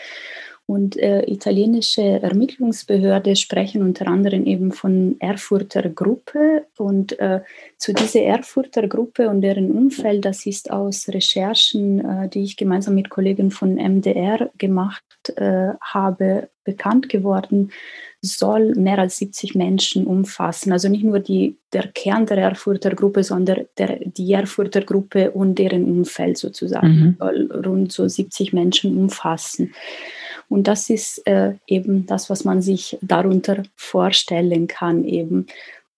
[0.65, 6.65] Und äh, italienische Ermittlungsbehörde sprechen unter anderem eben von Erfurter Gruppe.
[6.77, 7.39] Und äh,
[7.77, 12.95] zu dieser Erfurter Gruppe und deren Umfeld, das ist aus Recherchen, äh, die ich gemeinsam
[12.95, 17.71] mit Kollegen von MDR gemacht äh, habe, bekannt geworden,
[18.21, 20.71] soll mehr als 70 Menschen umfassen.
[20.71, 25.59] Also nicht nur die, der Kern der Erfurter Gruppe, sondern der, die Erfurter Gruppe und
[25.59, 27.15] deren Umfeld sozusagen mhm.
[27.19, 29.73] soll rund so 70 Menschen umfassen.
[30.47, 35.47] Und das ist äh, eben das, was man sich darunter vorstellen kann eben.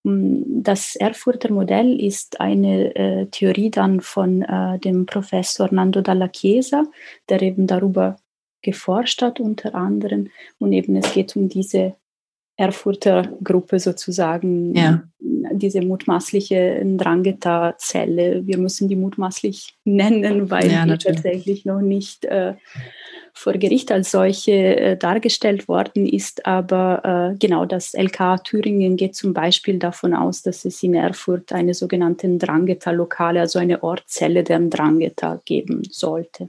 [0.03, 6.29] Mm, das Erfurter Modell ist eine äh, Theorie dann von äh, dem Professor Nando Dalla
[6.29, 6.85] Chiesa,
[7.27, 8.17] der eben darüber
[8.65, 10.29] geforscht hat unter anderem.
[10.59, 11.95] Und eben es geht um diese
[12.57, 15.03] Erfurter Gruppe sozusagen, ja.
[15.19, 18.47] diese mutmaßliche Drangheta-Zelle.
[18.47, 22.53] Wir müssen die mutmaßlich nennen, weil ja, die tatsächlich noch nicht äh,
[23.33, 26.45] vor Gericht als solche äh, dargestellt worden ist.
[26.45, 31.51] Aber äh, genau das LK Thüringen geht zum Beispiel davon aus, dass es in Erfurt
[31.51, 36.47] eine sogenannte Drangheta-Lokale, also eine Ortszelle der Drangheta geben sollte.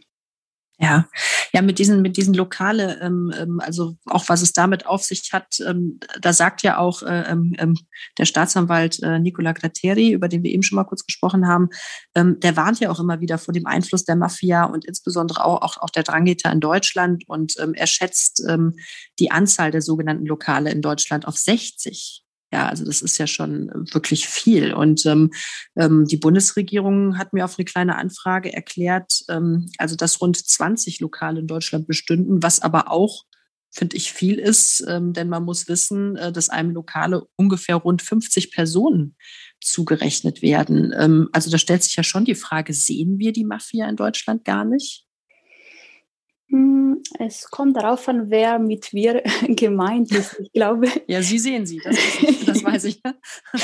[0.78, 1.08] Ja,
[1.54, 5.30] ja, mit diesen, mit diesen Lokale, ähm, ähm, also auch was es damit auf sich
[5.32, 7.78] hat, ähm, da sagt ja auch äh, ähm, ähm
[8.18, 11.70] der Staatsanwalt äh, Nicola Gratteri, über den wir eben schon mal kurz gesprochen haben,
[12.14, 15.62] ähm, der warnt ja auch immer wieder vor dem Einfluss der Mafia und insbesondere auch,
[15.62, 18.74] auch, auch der Drangheta in Deutschland und ähm, er schätzt ähm,
[19.18, 22.25] die Anzahl der sogenannten Lokale in Deutschland auf 60.
[22.52, 24.72] Ja, also das ist ja schon wirklich viel.
[24.72, 25.32] Und ähm,
[25.76, 31.00] ähm, die Bundesregierung hat mir auf eine kleine Anfrage erklärt, ähm, also dass rund 20
[31.00, 33.24] Lokale in Deutschland bestünden, was aber auch,
[33.72, 38.00] finde ich, viel ist, ähm, denn man muss wissen, äh, dass einem Lokale ungefähr rund
[38.00, 39.16] 50 Personen
[39.61, 40.94] zugerechnet werden.
[40.96, 44.44] Ähm, also da stellt sich ja schon die Frage, sehen wir die Mafia in Deutschland
[44.44, 45.06] gar nicht?
[46.48, 50.38] Hm, es kommt darauf an, wer mit wir gemeint ist.
[50.40, 50.88] Ich glaube.
[51.09, 53.00] Ja, Sie sehen sie, das, ist, das weiß ich.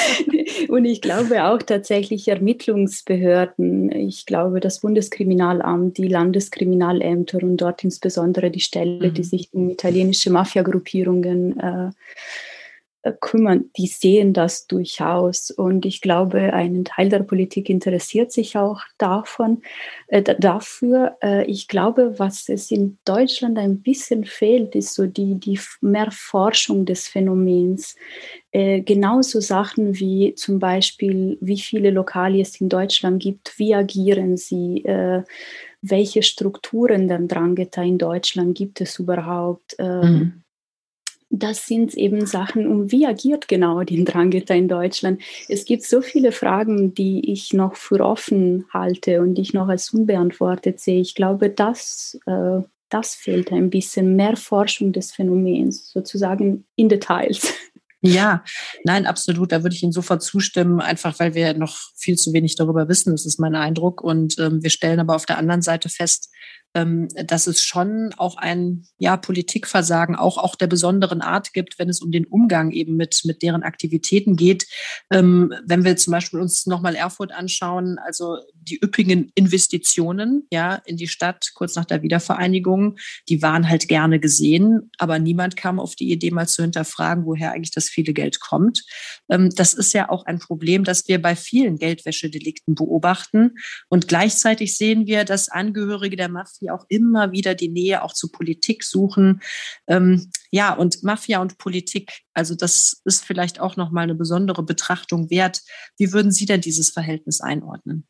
[0.68, 3.90] Und ich glaube auch tatsächlich Ermittlungsbehörden.
[3.90, 9.14] Ich glaube, das Bundeskriminalamt, die Landeskriminalämter und dort insbesondere die Stelle, mhm.
[9.14, 11.90] die sich um italienische Mafiagruppierungen äh, äh,
[13.10, 15.50] kümmern, die sehen das durchaus.
[15.50, 19.62] Und ich glaube, ein Teil der Politik interessiert sich auch davon,
[20.06, 21.16] äh, dafür.
[21.22, 26.10] Äh, ich glaube, was es in Deutschland ein bisschen fehlt, ist so die, die mehr
[26.12, 27.96] Forschung des Phänomens.
[28.52, 34.36] Äh, genauso Sachen wie zum Beispiel, wie viele Lokale es in Deutschland gibt, wie agieren
[34.36, 35.22] sie, äh,
[35.80, 39.74] welche Strukturen der Drangheta in Deutschland gibt es überhaupt.
[39.78, 40.41] Ähm, mhm
[41.32, 45.22] das sind eben Sachen, um wie agiert genau die Drangheta in Deutschland.
[45.48, 49.68] Es gibt so viele Fragen, die ich noch für offen halte und die ich noch
[49.68, 51.00] als unbeantwortet sehe.
[51.00, 57.54] Ich glaube, das, äh, das fehlt ein bisschen mehr Forschung des Phänomens, sozusagen in Details.
[58.04, 58.42] Ja,
[58.82, 59.52] nein, absolut.
[59.52, 63.12] Da würde ich Ihnen sofort zustimmen, einfach weil wir noch viel zu wenig darüber wissen.
[63.12, 64.02] Das ist mein Eindruck.
[64.02, 66.28] Und ähm, wir stellen aber auf der anderen Seite fest,
[66.74, 71.88] ähm, dass es schon auch ein ja, Politikversagen auch, auch der besonderen Art gibt, wenn
[71.88, 74.66] es um den Umgang eben mit, mit deren Aktivitäten geht.
[75.10, 80.96] Ähm, wenn wir zum Beispiel uns nochmal Erfurt anschauen, also die üppigen Investitionen ja, in
[80.96, 82.96] die Stadt kurz nach der Wiedervereinigung,
[83.28, 87.52] die waren halt gerne gesehen, aber niemand kam auf die Idee, mal zu hinterfragen, woher
[87.52, 88.82] eigentlich das viele Geld kommt.
[89.28, 93.56] Ähm, das ist ja auch ein Problem, das wir bei vielen Geldwäschedelikten beobachten.
[93.88, 98.30] Und gleichzeitig sehen wir, dass Angehörige der Mafia auch immer wieder die Nähe auch zu
[98.30, 99.40] Politik suchen.
[99.86, 105.30] Ähm, ja, und Mafia und Politik, also das ist vielleicht auch nochmal eine besondere Betrachtung
[105.30, 105.62] wert.
[105.98, 108.06] Wie würden Sie denn dieses Verhältnis einordnen?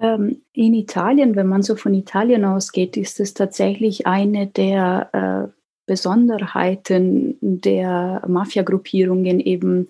[0.00, 5.58] Ähm, in Italien, wenn man so von Italien ausgeht, ist es tatsächlich eine der äh,
[5.86, 9.88] Besonderheiten der Mafia-Gruppierungen eben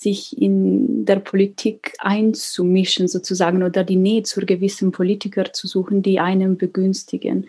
[0.00, 6.20] sich in der Politik einzumischen sozusagen oder die Nähe zu gewissen Politiker zu suchen, die
[6.20, 7.48] einen begünstigen.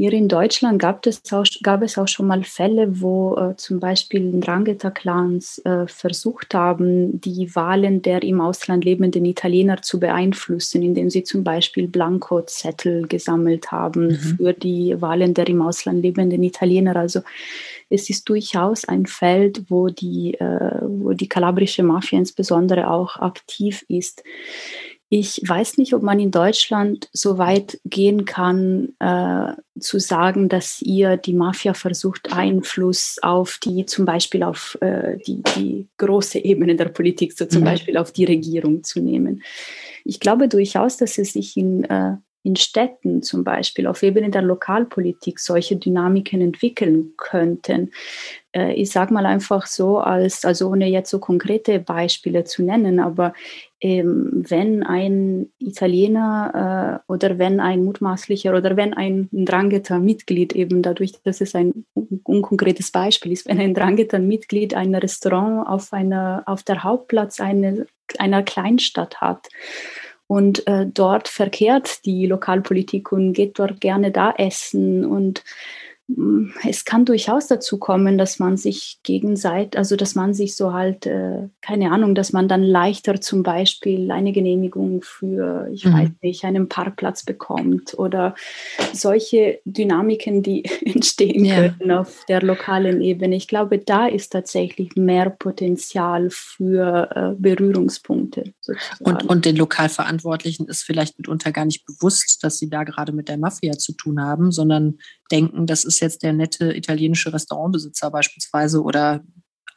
[0.00, 3.80] Hier in Deutschland gab es auch, gab es auch schon mal Fälle, wo äh, zum
[3.80, 11.10] Beispiel Drangheta-Clans äh, versucht haben, die Wahlen der im Ausland lebenden Italiener zu beeinflussen, indem
[11.10, 14.14] sie zum Beispiel Blankozettel gesammelt haben mhm.
[14.14, 16.96] für die Wahlen der im Ausland lebenden Italiener.
[16.96, 17.20] Also
[17.90, 23.84] es ist durchaus ein Feld, wo die, äh, wo die kalabrische Mafia insbesondere auch aktiv
[23.88, 24.24] ist.
[25.12, 30.80] Ich weiß nicht, ob man in Deutschland so weit gehen kann, äh, zu sagen, dass
[30.82, 36.76] ihr die Mafia versucht, Einfluss auf die, zum Beispiel auf äh, die, die große Ebene
[36.76, 37.64] der Politik, so zum mhm.
[37.64, 39.42] Beispiel auf die Regierung zu nehmen.
[40.04, 44.42] Ich glaube durchaus, dass es sich in äh, in Städten zum Beispiel auf Ebene der
[44.42, 47.92] Lokalpolitik solche Dynamiken entwickeln könnten.
[48.52, 52.98] Äh, ich sage mal einfach so, als, also ohne jetzt so konkrete Beispiele zu nennen,
[52.98, 53.34] aber
[53.82, 61.12] ähm, wenn ein Italiener äh, oder wenn ein mutmaßlicher oder wenn ein Drangheta-Mitglied eben dadurch,
[61.22, 61.84] dass es ein
[62.24, 67.86] unkonkretes Beispiel ist, wenn ein Drangheta-Mitglied ein Restaurant auf, einer, auf der Hauptplatz eine,
[68.18, 69.48] einer Kleinstadt hat,
[70.30, 75.42] und äh, dort verkehrt die Lokalpolitik und geht dort gerne da essen und
[76.64, 81.06] es kann durchaus dazu kommen, dass man sich gegenseitig, also dass man sich so halt,
[81.06, 85.92] äh, keine Ahnung, dass man dann leichter zum Beispiel eine Genehmigung für, ich mhm.
[85.92, 88.34] weiß nicht, einen Parkplatz bekommt oder
[88.92, 91.68] solche Dynamiken, die entstehen ja.
[91.68, 93.36] können auf der lokalen Ebene.
[93.36, 98.52] Ich glaube, da ist tatsächlich mehr Potenzial für äh, Berührungspunkte.
[99.00, 103.28] Und, und den Lokalverantwortlichen ist vielleicht mitunter gar nicht bewusst, dass sie da gerade mit
[103.28, 104.98] der Mafia zu tun haben, sondern
[105.30, 109.22] denken, das ist jetzt der nette italienische Restaurantbesitzer beispielsweise oder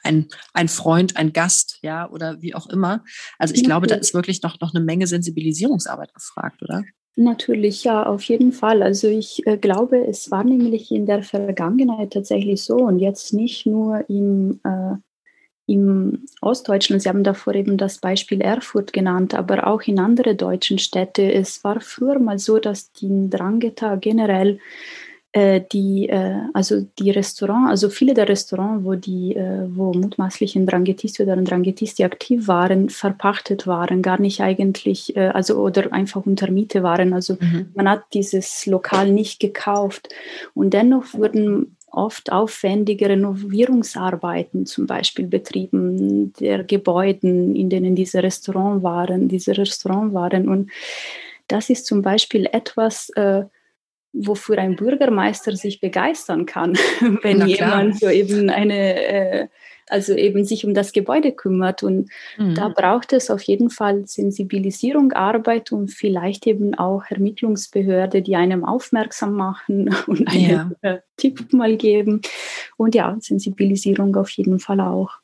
[0.04, 3.04] ein, ein Freund, ein Gast, ja, oder wie auch immer.
[3.40, 6.84] Also ich glaube, da ist wirklich noch, noch eine Menge Sensibilisierungsarbeit gefragt, oder?
[7.16, 8.82] Natürlich, ja, auf jeden Fall.
[8.82, 13.68] Also ich äh, glaube, es war nämlich in der Vergangenheit tatsächlich so und jetzt nicht
[13.68, 14.96] nur im, äh,
[15.68, 17.04] im Ostdeutschland.
[17.04, 21.32] Sie haben davor eben das Beispiel Erfurt genannt, aber auch in andere deutschen Städte.
[21.32, 24.60] Es war früher mal so, dass die Drangheta generell
[25.36, 31.24] die, äh, also die Restaurants, also viele der Restaurants, wo die, äh, wo mutmaßlich Dranghetisti
[31.24, 37.14] oder Dranghetisti aktiv waren, verpachtet waren, gar nicht eigentlich, also oder einfach unter Miete waren.
[37.14, 37.72] Also mhm.
[37.74, 40.10] man hat dieses Lokal nicht gekauft
[40.54, 48.84] und dennoch wurden oft aufwendige Renovierungsarbeiten zum Beispiel betrieben, der Gebäuden, in denen diese Restaurants
[48.84, 50.50] waren, diese Restaurants waren.
[50.50, 50.72] Und
[51.48, 53.44] das ist zum Beispiel etwas, äh,
[54.14, 56.74] wofür ein Bürgermeister sich begeistern kann,
[57.24, 59.48] wenn jemand so eben eine, äh,
[59.90, 61.84] also eben sich um das Gebäude kümmert.
[61.84, 62.56] Und mhm.
[62.56, 68.64] da braucht es auf jeden Fall Sensibilisierung, Arbeit und vielleicht eben auch Ermittlungsbehörde, die einem
[68.64, 70.72] aufmerksam machen und einen ja.
[70.82, 72.22] Äh, Tipp mal geben.
[72.78, 75.23] Und ja, Sensibilisierung auf jeden Fall auch.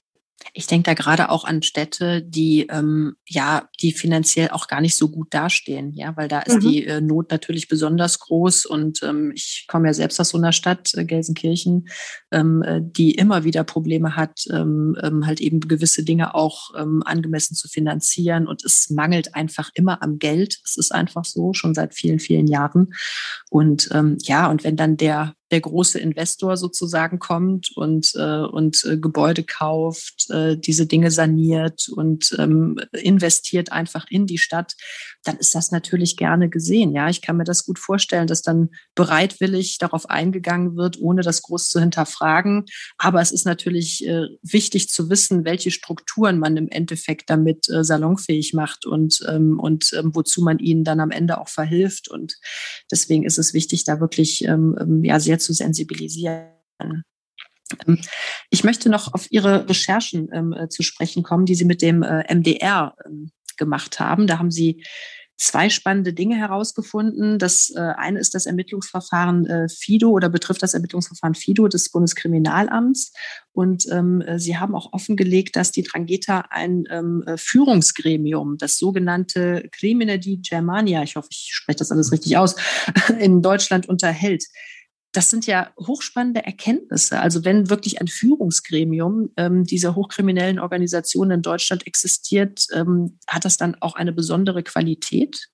[0.53, 4.95] Ich denke da gerade auch an Städte, die ähm, ja, die finanziell auch gar nicht
[4.95, 6.59] so gut dastehen, ja, weil da ist mhm.
[6.61, 10.53] die äh, Not natürlich besonders groß und ähm, ich komme ja selbst aus so einer
[10.53, 11.89] Stadt, äh, Gelsenkirchen,
[12.31, 17.03] ähm, äh, die immer wieder Probleme hat, ähm, ähm, halt eben gewisse Dinge auch ähm,
[17.05, 20.59] angemessen zu finanzieren und es mangelt einfach immer am Geld.
[20.63, 22.93] Es ist einfach so, schon seit vielen, vielen Jahren.
[23.49, 23.89] Und
[24.21, 29.43] ja, und wenn dann der der große Investor sozusagen kommt und, äh, und äh, Gebäude
[29.43, 34.75] kauft, äh, diese Dinge saniert und ähm, investiert einfach in die Stadt,
[35.23, 36.93] dann ist das natürlich gerne gesehen.
[36.93, 41.41] Ja, ich kann mir das gut vorstellen, dass dann bereitwillig darauf eingegangen wird, ohne das
[41.41, 42.65] groß zu hinterfragen.
[42.97, 47.83] Aber es ist natürlich äh, wichtig zu wissen, welche Strukturen man im Endeffekt damit äh,
[47.83, 52.07] salonfähig macht und, ähm, und ähm, wozu man ihnen dann am Ende auch verhilft.
[52.07, 52.35] Und
[52.91, 56.49] deswegen ist es wichtig, da wirklich ähm, ähm ja sehr zu sensibilisieren.
[57.87, 58.01] Ähm,
[58.49, 62.03] ich möchte noch auf Ihre Recherchen ähm, äh, zu sprechen kommen, die Sie mit dem
[62.03, 64.27] äh, MDR ähm, gemacht haben.
[64.27, 64.83] Da haben Sie
[65.39, 67.39] zwei spannende Dinge herausgefunden.
[67.39, 73.13] Das äh, eine ist das Ermittlungsverfahren äh, FIDO oder betrifft das Ermittlungsverfahren FIDO des Bundeskriminalamts.
[73.53, 78.77] Und ähm, äh, sie haben auch offengelegt, dass die Drangheta ein ähm, äh, Führungsgremium, das
[78.77, 82.55] sogenannte Crimine di Germania, ich hoffe, ich spreche das alles richtig aus,
[83.19, 84.43] in Deutschland unterhält
[85.11, 87.19] das sind ja hochspannende Erkenntnisse.
[87.19, 93.57] Also wenn wirklich ein Führungsgremium ähm, dieser hochkriminellen Organisationen in Deutschland existiert, ähm, hat das
[93.57, 95.49] dann auch eine besondere Qualität?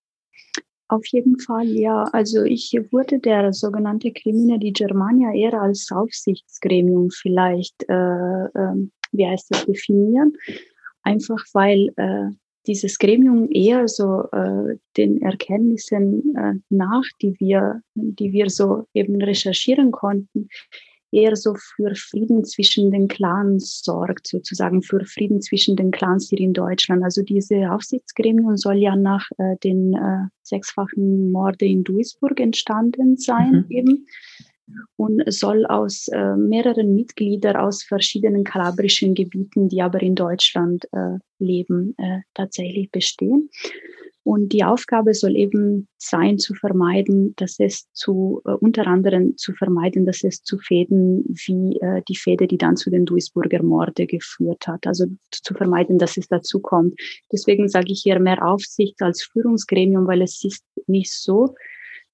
[0.87, 2.03] Auf jeden Fall, ja.
[2.11, 9.25] Also ich würde der sogenannte Crimine di Germania eher als Aufsichtsgremium vielleicht, äh, äh, wie
[9.25, 10.33] heißt das, definieren.
[11.01, 12.29] Einfach weil äh,
[12.67, 19.21] dieses Gremium eher so äh, den Erkenntnissen äh, nach, die wir, die wir so eben
[19.21, 20.49] recherchieren konnten,
[21.11, 26.39] eher so für Frieden zwischen den Clans sorgt, sozusagen für Frieden zwischen den Clans hier
[26.39, 27.03] in Deutschland.
[27.03, 33.65] Also diese Aufsichtsgremium soll ja nach äh, den äh, sechsfachen Morde in Duisburg entstanden sein,
[33.67, 33.71] mhm.
[33.71, 34.07] eben
[34.95, 41.19] und soll aus äh, mehreren Mitgliedern aus verschiedenen kalabrischen Gebieten, die aber in Deutschland äh,
[41.39, 43.49] leben, äh, tatsächlich bestehen.
[44.23, 49.53] Und die Aufgabe soll eben sein, zu vermeiden, dass es zu, äh, unter anderem zu
[49.53, 54.07] vermeiden, dass es zu Fäden wie äh, die Fäde, die dann zu den Duisburger Morde
[54.07, 54.87] geführt hat.
[54.87, 56.99] Also zu vermeiden, dass es dazu kommt.
[57.31, 61.53] Deswegen sage ich hier mehr Aufsicht als Führungsgremium, weil es ist nicht so,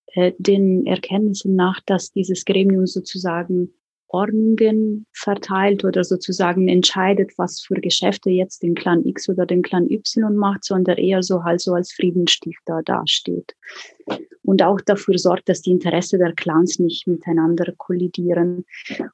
[0.08, 3.74] äh, den Erkenntnissen nach, dass dieses Gremium sozusagen
[4.14, 9.89] Ordnungen verteilt oder sozusagen entscheidet, was für Geschäfte jetzt den Clan X oder den Clan
[9.89, 13.56] Y macht, sondern eher so halt so als Friedensstifter dasteht.
[14.43, 18.66] Und auch dafür sorgt, dass die Interessen der Clans nicht miteinander kollidieren.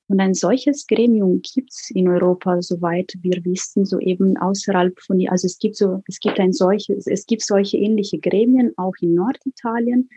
[0.08, 5.46] Und ein solches Gremium gibt's in Europa, soweit wir wissen, so eben außerhalb von, also
[5.46, 10.10] es gibt so, es gibt ein solches, es gibt solche ähnliche Gremien auch in Norditalien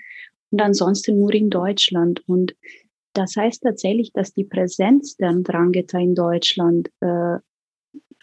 [0.51, 2.23] und ansonsten nur in Deutschland.
[2.27, 2.55] Und
[3.13, 7.39] das heißt tatsächlich, dass die Präsenz der Drangheta in Deutschland äh,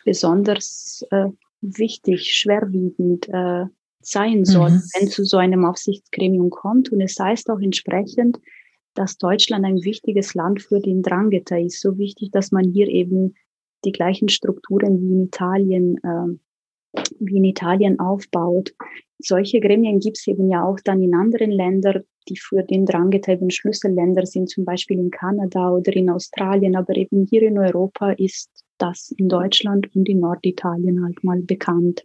[0.06, 1.28] besonders äh,
[1.62, 3.66] wichtig, schwerwiegend äh,
[4.02, 4.84] sein soll, mhm.
[4.98, 6.92] wenn zu so einem Aufsichtsgremium kommt.
[6.92, 8.40] Und es heißt auch entsprechend,
[8.94, 11.82] dass Deutschland ein wichtiges Land für den Drangheta ist.
[11.82, 13.36] So wichtig, dass man hier eben
[13.86, 18.74] die gleichen Strukturen wie in Italien, äh, wie in Italien aufbaut.
[19.20, 23.52] Solche Gremien gibt es eben ja auch dann in anderen Ländern, die für den drangetriebenen
[23.52, 28.50] Schlüsselländer sind, zum Beispiel in Kanada oder in Australien, aber eben hier in Europa ist
[28.78, 32.04] das in Deutschland und in Norditalien halt mal bekannt.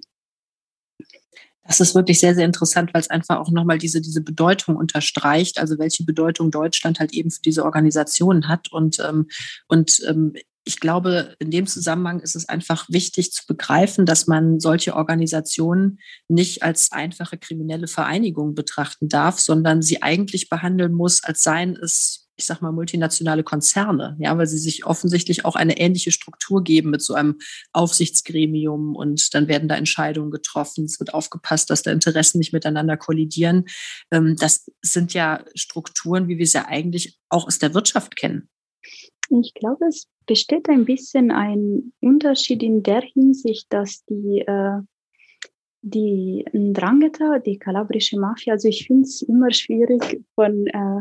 [1.64, 5.60] Das ist wirklich sehr, sehr interessant, weil es einfach auch nochmal diese, diese Bedeutung unterstreicht,
[5.60, 8.72] also welche Bedeutung Deutschland halt eben für diese Organisationen hat.
[8.72, 9.28] Und, ähm,
[9.68, 10.32] und ähm,
[10.64, 15.98] ich glaube, in dem Zusammenhang ist es einfach wichtig zu begreifen, dass man solche Organisationen
[16.28, 22.28] nicht als einfache kriminelle Vereinigung betrachten darf, sondern sie eigentlich behandeln muss, als seien es,
[22.36, 26.90] ich sag mal, multinationale Konzerne, ja, weil sie sich offensichtlich auch eine ähnliche Struktur geben
[26.90, 27.38] mit so einem
[27.72, 30.84] Aufsichtsgremium und dann werden da Entscheidungen getroffen.
[30.84, 33.64] Es wird aufgepasst, dass da Interessen nicht miteinander kollidieren.
[34.12, 38.48] Ähm, das sind ja Strukturen, wie wir sie eigentlich auch aus der Wirtschaft kennen.
[39.28, 44.80] Ich glaube, es besteht ein bisschen ein Unterschied in der Hinsicht, dass die, äh,
[45.82, 51.00] die Drangheta, die kalabrische Mafia, also ich finde es immer schwierig, von äh,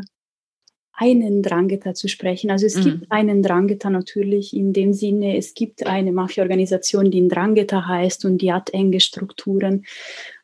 [0.94, 2.50] einen Drangheta zu sprechen.
[2.50, 2.82] Also es mhm.
[2.82, 8.24] gibt einen Drangheta natürlich in dem Sinne, es gibt eine Mafia-Organisation, die in Drangheta heißt
[8.24, 9.84] und die hat enge Strukturen.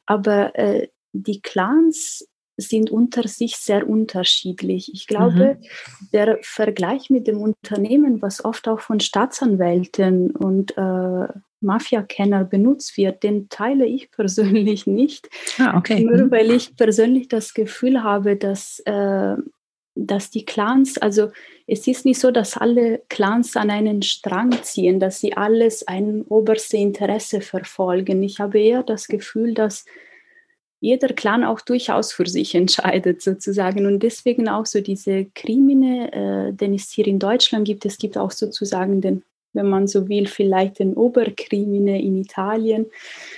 [0.07, 2.27] Aber äh, die Clans
[2.59, 4.93] sind unter sich sehr unterschiedlich.
[4.93, 6.09] Ich glaube, mhm.
[6.13, 11.29] der Vergleich mit dem Unternehmen, was oft auch von Staatsanwälten und äh,
[11.61, 15.29] Mafia-Kenner benutzt wird, den teile ich persönlich nicht.
[15.59, 16.01] Ah, okay.
[16.01, 16.31] Nur mhm.
[16.33, 19.37] weil ich persönlich das Gefühl habe, dass, äh,
[19.95, 21.31] dass die Clans, also
[21.69, 26.23] es ist nicht so, dass alle Clans an einen Strang ziehen, dass sie alles ein
[26.23, 28.21] oberste Interesse verfolgen.
[28.25, 29.85] Ich habe eher das Gefühl, dass
[30.81, 33.87] jeder Clan auch durchaus für sich entscheidet sozusagen.
[33.87, 38.17] Und deswegen auch so diese Krimine, äh, den es hier in Deutschland gibt, es gibt
[38.17, 39.23] auch sozusagen den
[39.53, 42.87] wenn man so will, vielleicht den Oberkrimine in Italien,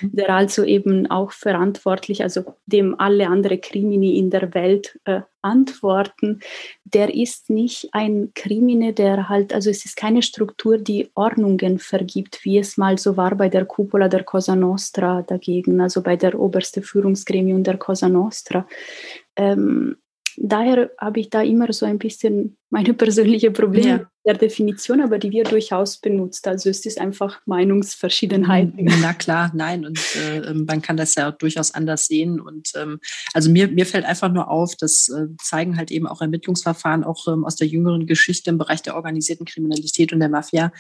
[0.03, 6.41] der also eben auch verantwortlich, also dem alle anderen Krimine in der Welt äh, antworten,
[6.85, 12.45] der ist nicht ein Krimine, der halt, also es ist keine Struktur, die Ordnungen vergibt,
[12.45, 16.39] wie es mal so war bei der Cupola der Cosa Nostra dagegen, also bei der
[16.39, 18.67] oberste Führungsgremium der Cosa Nostra.
[19.37, 19.97] Ähm,
[20.37, 24.10] daher habe ich da immer so ein bisschen meine persönliche Probleme ja.
[24.27, 26.47] Der Definition, aber die wir durchaus benutzt.
[26.47, 28.85] Also es ist einfach Meinungsverschiedenheiten.
[28.85, 28.95] Mhm.
[29.01, 29.87] Na klar, nein.
[29.87, 32.39] Und äh, ähm, man kann das ja durchaus anders sehen.
[32.39, 33.01] Und ähm,
[33.33, 37.29] also mir, mir fällt einfach nur auf, das äh, zeigen halt eben auch Ermittlungsverfahren, auch
[37.29, 40.71] ähm, aus der jüngeren Geschichte im Bereich der organisierten Kriminalität und der Mafia,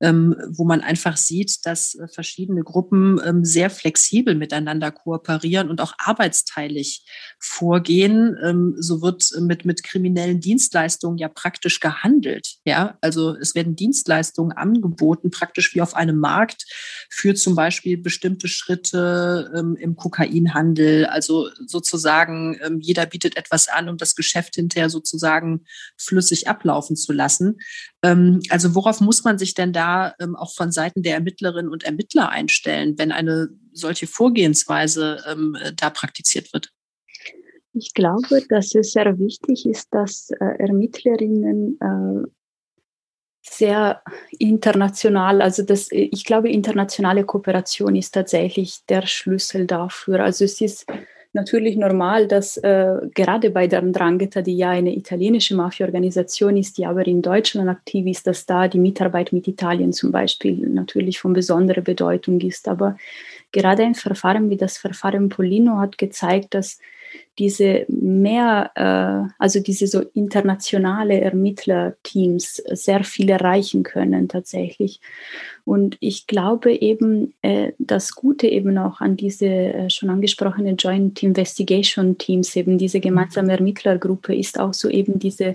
[0.00, 5.80] ähm, wo man einfach sieht, dass äh, verschiedene Gruppen ähm, sehr flexibel miteinander kooperieren und
[5.80, 7.06] auch arbeitsteilig
[7.38, 8.36] vorgehen.
[8.44, 12.56] Ähm, so wird mit, mit kriminellen Dienstleistungen ja praktisch gehandelt.
[12.66, 16.64] Ja, also es werden Dienstleistungen angeboten, praktisch wie auf einem Markt
[17.10, 21.06] für zum Beispiel bestimmte Schritte ähm, im Kokainhandel.
[21.06, 25.64] Also sozusagen ähm, jeder bietet etwas an, um das Geschäft hinterher sozusagen
[25.96, 27.58] flüssig ablaufen zu lassen.
[28.02, 31.84] Ähm, also worauf muss man sich denn da ähm, auch von Seiten der Ermittlerinnen und
[31.84, 36.72] Ermittler einstellen, wenn eine solche Vorgehensweise ähm, da praktiziert wird?
[37.72, 42.28] Ich glaube, dass es sehr wichtig ist, dass äh, Ermittlerinnen äh,
[43.42, 44.02] sehr
[44.38, 50.20] international, also das, ich glaube, internationale Kooperation ist tatsächlich der Schlüssel dafür.
[50.20, 50.86] Also es ist
[51.32, 56.86] natürlich normal, dass äh, gerade bei der Drangheta, die ja eine italienische Mafia-Organisation ist, die
[56.86, 61.32] aber in Deutschland aktiv ist, dass da die Mitarbeit mit Italien zum Beispiel natürlich von
[61.32, 62.68] besonderer Bedeutung ist.
[62.68, 62.96] Aber
[63.52, 66.78] gerade ein Verfahren wie das Verfahren Polino hat gezeigt, dass
[67.38, 75.00] diese mehr, äh, also diese so internationale Ermittlerteams sehr viel erreichen können tatsächlich.
[75.64, 81.22] Und ich glaube eben, äh, das Gute eben auch an diese äh, schon angesprochene Joint
[81.22, 85.54] Investigation Teams, eben diese gemeinsame Ermittlergruppe, ist auch so eben diese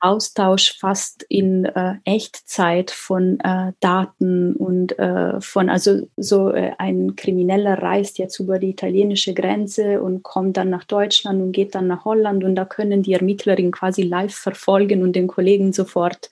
[0.00, 7.16] Austausch fast in äh, Echtzeit von äh, Daten und äh, von, also so äh, ein
[7.16, 11.86] Krimineller reist jetzt über die italienische Grenze und kommt dann nach Deutschland und geht dann
[11.86, 16.30] nach Holland und da können die Ermittlerinnen quasi live verfolgen und den Kollegen sofort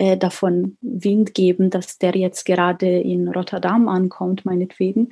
[0.00, 5.10] äh, davon Wind geben, dass der jetzt gerade in Rotterdam ankommt, meinetwegen.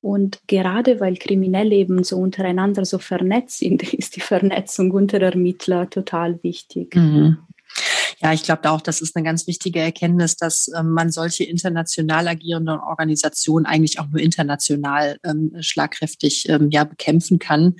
[0.00, 5.88] Und gerade weil Kriminelle eben so untereinander so vernetzt sind, ist die Vernetzung unter Ermittler
[5.88, 6.96] total wichtig.
[6.96, 7.38] Mhm.
[8.20, 12.26] Ja, ich glaube auch, das ist eine ganz wichtige Erkenntnis, dass ähm, man solche international
[12.26, 17.76] agierenden Organisationen eigentlich auch nur international ähm, schlagkräftig ähm, ja bekämpfen kann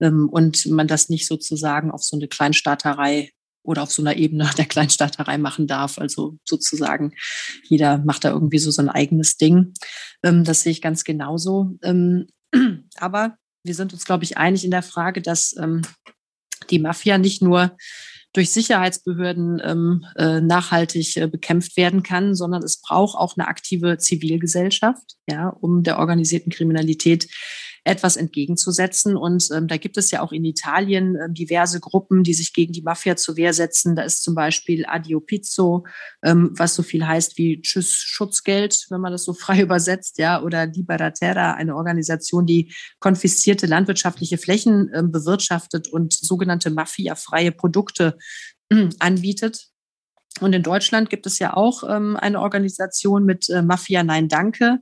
[0.00, 3.32] ähm, und man das nicht sozusagen auf so eine Kleinstaaterei
[3.62, 5.98] oder auf so einer Ebene der Kleinstaaterei machen darf.
[5.98, 7.14] Also sozusagen,
[7.68, 9.74] jeder macht da irgendwie so sein eigenes Ding.
[10.22, 11.78] Ähm, das sehe ich ganz genauso.
[11.82, 12.26] Ähm,
[12.96, 15.82] aber wir sind uns, glaube ich, einig in der Frage, dass ähm,
[16.70, 17.76] die Mafia nicht nur
[18.32, 19.58] durch Sicherheitsbehörden
[20.16, 25.82] äh, nachhaltig äh, bekämpft werden kann, sondern es braucht auch eine aktive Zivilgesellschaft, ja, um
[25.82, 27.28] der organisierten Kriminalität
[27.84, 29.16] etwas entgegenzusetzen.
[29.16, 32.72] Und ähm, da gibt es ja auch in Italien ähm, diverse Gruppen, die sich gegen
[32.72, 33.96] die Mafia zur Wehr setzen.
[33.96, 35.86] Da ist zum Beispiel Adio Pizzo,
[36.22, 40.42] ähm, was so viel heißt wie Tschüss Schutzgeld, wenn man das so frei übersetzt, ja,
[40.42, 48.18] oder Libera Terra, eine Organisation, die konfiszierte landwirtschaftliche Flächen ähm, bewirtschaftet und sogenannte mafiafreie Produkte
[48.70, 49.70] äh, anbietet.
[50.40, 54.78] Und in Deutschland gibt es ja auch ähm, eine Organisation mit äh, Mafia Nein Danke,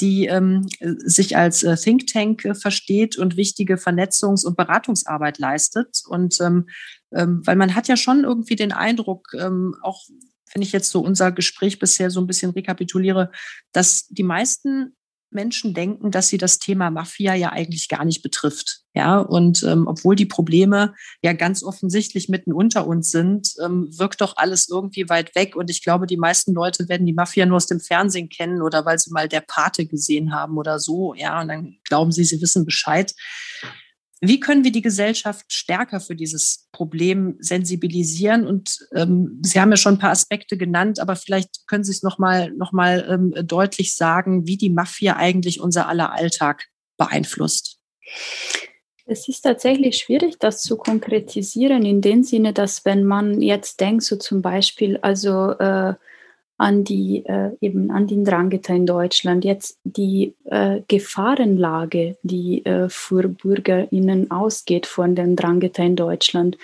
[0.00, 6.02] die ähm, sich als äh, Think Tank äh, versteht und wichtige Vernetzungs- und Beratungsarbeit leistet.
[6.08, 6.68] Und ähm,
[7.12, 10.04] ähm, weil man hat ja schon irgendwie den Eindruck, ähm, auch
[10.52, 13.30] wenn ich jetzt so unser Gespräch bisher so ein bisschen rekapituliere,
[13.72, 14.96] dass die meisten
[15.30, 18.80] Menschen denken, dass sie das Thema Mafia ja eigentlich gar nicht betrifft.
[18.94, 24.20] Ja, und ähm, obwohl die Probleme ja ganz offensichtlich mitten unter uns sind, ähm, wirkt
[24.20, 25.54] doch alles irgendwie weit weg.
[25.54, 28.84] Und ich glaube, die meisten Leute werden die Mafia nur aus dem Fernsehen kennen oder
[28.86, 31.14] weil sie mal der Pate gesehen haben oder so.
[31.14, 33.14] Ja, und dann glauben sie, sie wissen Bescheid.
[34.20, 38.46] Wie können wir die Gesellschaft stärker für dieses Problem sensibilisieren?
[38.46, 42.02] Und ähm, Sie haben ja schon ein paar Aspekte genannt, aber vielleicht können Sie es
[42.02, 46.64] nochmal noch mal, ähm, deutlich sagen, wie die Mafia eigentlich unser aller Alltag
[46.96, 47.78] beeinflusst.
[49.06, 54.02] Es ist tatsächlich schwierig, das zu konkretisieren, in dem Sinne, dass wenn man jetzt denkt,
[54.02, 55.94] so zum Beispiel, also äh,
[56.58, 59.44] an die äh, eben an den Drangheta in Deutschland.
[59.44, 66.58] Jetzt die äh, Gefahrenlage, die äh, für BürgerInnen ausgeht von den Drangheta in Deutschland,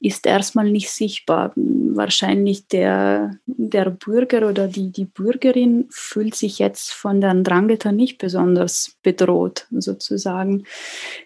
[0.00, 1.52] ist erstmal nicht sichtbar.
[1.56, 8.18] Wahrscheinlich der, der Bürger oder die, die Bürgerin fühlt sich jetzt von den Drangheta nicht
[8.18, 10.64] besonders bedroht, sozusagen.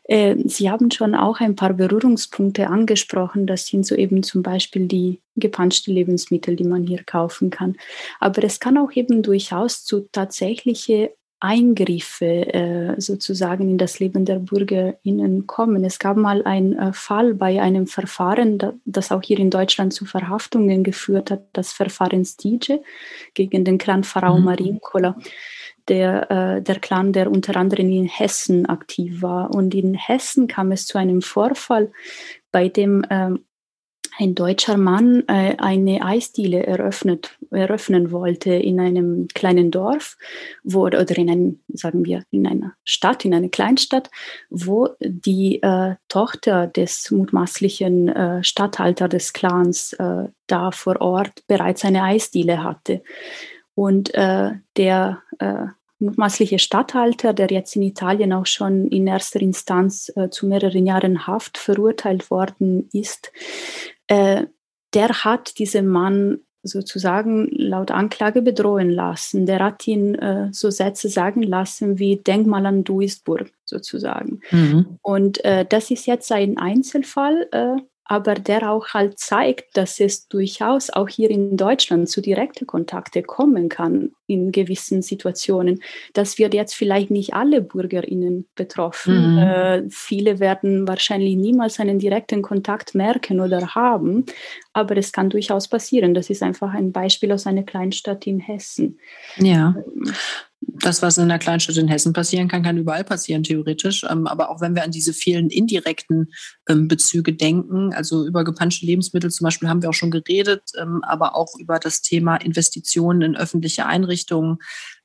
[0.05, 3.47] Äh, Sie haben schon auch ein paar Berührungspunkte angesprochen.
[3.47, 7.77] Das sind so eben zum Beispiel die gepanschte Lebensmittel, die man hier kaufen kann.
[8.19, 14.39] Aber es kann auch eben durchaus zu tatsächliche Eingriffe äh, sozusagen in das Leben der
[14.39, 15.85] BürgerInnen kommen.
[15.85, 19.95] Es gab mal einen äh, Fall bei einem Verfahren, da, das auch hier in Deutschland
[19.95, 22.83] zu Verhaftungen geführt hat, das Verfahren Stige
[23.33, 24.45] gegen den Clan Pharao mhm.
[24.45, 25.17] Marinkola.
[25.89, 29.53] Der, äh, der Clan, der unter anderem in Hessen aktiv war.
[29.53, 31.91] Und in Hessen kam es zu einem Vorfall,
[32.53, 33.45] bei dem ähm,
[34.21, 40.19] ein deutscher Mann äh, eine Eisdiele eröffnet, eröffnen wollte in einem kleinen Dorf
[40.63, 44.11] wo, oder in einem, sagen wir, in einer Stadt, in einer Kleinstadt,
[44.51, 51.85] wo die äh, Tochter des mutmaßlichen äh, Statthalter des Clans äh, da vor Ort bereits
[51.87, 53.03] eine Eisdiele hatte.
[53.75, 55.67] Und äh, der äh,
[55.99, 61.27] mutmaßliche Statthalter, der jetzt in Italien auch schon in erster Instanz äh, zu mehreren Jahren
[61.27, 63.33] Haft verurteilt worden ist,
[64.11, 64.47] äh,
[64.93, 69.47] der hat diesen Mann sozusagen laut Anklage bedrohen lassen.
[69.47, 74.41] Der hat ihn äh, so Sätze sagen lassen wie Denk mal an Duisburg sozusagen.
[74.51, 74.99] Mhm.
[75.01, 77.77] Und äh, das ist jetzt ein Einzelfall, äh,
[78.11, 83.23] aber der auch halt zeigt, dass es durchaus auch hier in Deutschland zu direkten Kontakte
[83.23, 85.81] kommen kann in gewissen Situationen.
[86.13, 89.35] Das wird jetzt vielleicht nicht alle BürgerInnen betroffen.
[89.35, 89.39] Mhm.
[89.39, 94.27] Äh, viele werden wahrscheinlich niemals einen direkten Kontakt merken oder haben,
[94.73, 96.13] aber es kann durchaus passieren.
[96.13, 98.99] Das ist einfach ein Beispiel aus einer Kleinstadt in Hessen.
[99.37, 99.77] Ja.
[100.63, 104.05] Das, was in einer Kleinstadt in Hessen passieren kann, kann überall passieren, theoretisch.
[104.09, 106.33] Ähm, aber auch wenn wir an diese vielen indirekten
[106.69, 111.03] ähm, Bezüge denken, also über gepanschte Lebensmittel zum Beispiel haben wir auch schon geredet, ähm,
[111.03, 114.59] aber auch über das Thema Investitionen in öffentliche Einrichtungen,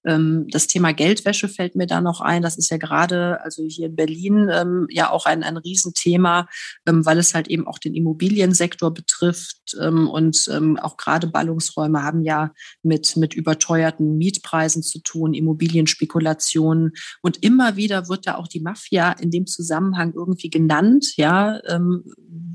[0.06, 2.44] das Thema Geldwäsche fällt mir da noch ein.
[2.44, 6.48] Das ist ja gerade, also hier in Berlin, ähm, ja auch ein, ein Riesenthema,
[6.86, 9.76] ähm, weil es halt eben auch den Immobiliensektor betrifft.
[9.76, 10.50] und
[10.82, 12.52] auch gerade Ballungsräume haben ja
[12.84, 16.92] mit, mit überteuerten Mietpreisen zu tun, Immobilienspekulationen.
[17.22, 21.60] Und immer wieder wird da auch die Mafia in dem Zusammenhang irgendwie genannt, ja,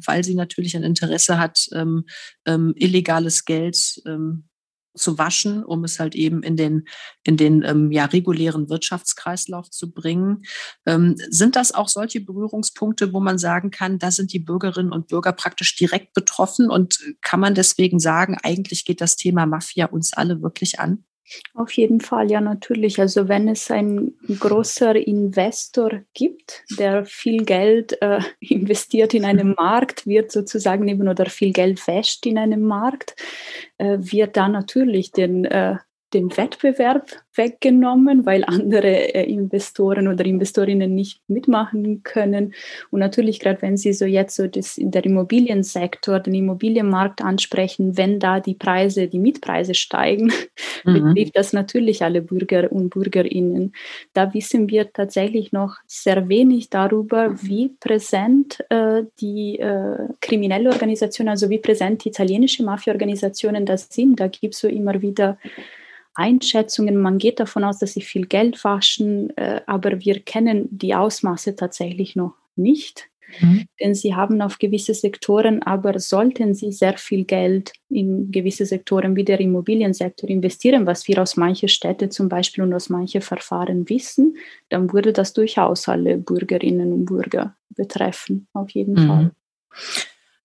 [0.06, 1.68] weil sie natürlich ein Interesse hat,
[2.46, 4.02] illegales Geld
[4.94, 6.86] zu waschen, um es halt eben in den,
[7.22, 10.42] in den ähm, ja, regulären Wirtschaftskreislauf zu bringen.
[10.86, 15.08] Ähm, sind das auch solche Berührungspunkte, wo man sagen kann, da sind die Bürgerinnen und
[15.08, 20.12] Bürger praktisch direkt betroffen und kann man deswegen sagen, eigentlich geht das Thema Mafia uns
[20.12, 21.04] alle wirklich an?
[21.54, 23.00] Auf jeden Fall, ja, natürlich.
[23.00, 30.06] Also wenn es ein großer Investor gibt, der viel Geld äh, investiert in einem Markt,
[30.06, 33.14] wird sozusagen eben oder viel Geld wäscht in einem Markt,
[33.78, 35.76] äh, wird da natürlich den äh,
[36.12, 42.54] den Wettbewerb weggenommen, weil andere äh, Investoren oder Investorinnen nicht mitmachen können.
[42.90, 47.96] Und natürlich, gerade wenn Sie so jetzt so das in der Immobiliensektor, den Immobilienmarkt ansprechen,
[47.96, 50.32] wenn da die Preise, die Mietpreise steigen,
[50.84, 51.14] mhm.
[51.14, 53.72] betrifft das natürlich alle Bürger und Bürgerinnen.
[54.12, 61.28] Da wissen wir tatsächlich noch sehr wenig darüber, wie präsent äh, die äh, kriminelle Organisation,
[61.28, 64.18] also wie präsent die italienische Mafia-Organisationen das sind.
[64.18, 65.38] Da gibt es so immer wieder
[66.14, 66.96] Einschätzungen.
[66.96, 71.56] Man geht davon aus, dass sie viel Geld waschen, äh, aber wir kennen die Ausmaße
[71.56, 73.10] tatsächlich noch nicht.
[73.40, 73.66] Mhm.
[73.80, 79.16] Denn sie haben auf gewisse Sektoren, aber sollten sie sehr viel Geld in gewisse Sektoren
[79.16, 83.88] wie der Immobiliensektor investieren, was wir aus manchen Städten zum Beispiel und aus manchen Verfahren
[83.88, 84.36] wissen,
[84.68, 89.06] dann würde das durchaus alle Bürgerinnen und Bürger betreffen, auf jeden mhm.
[89.06, 89.30] Fall.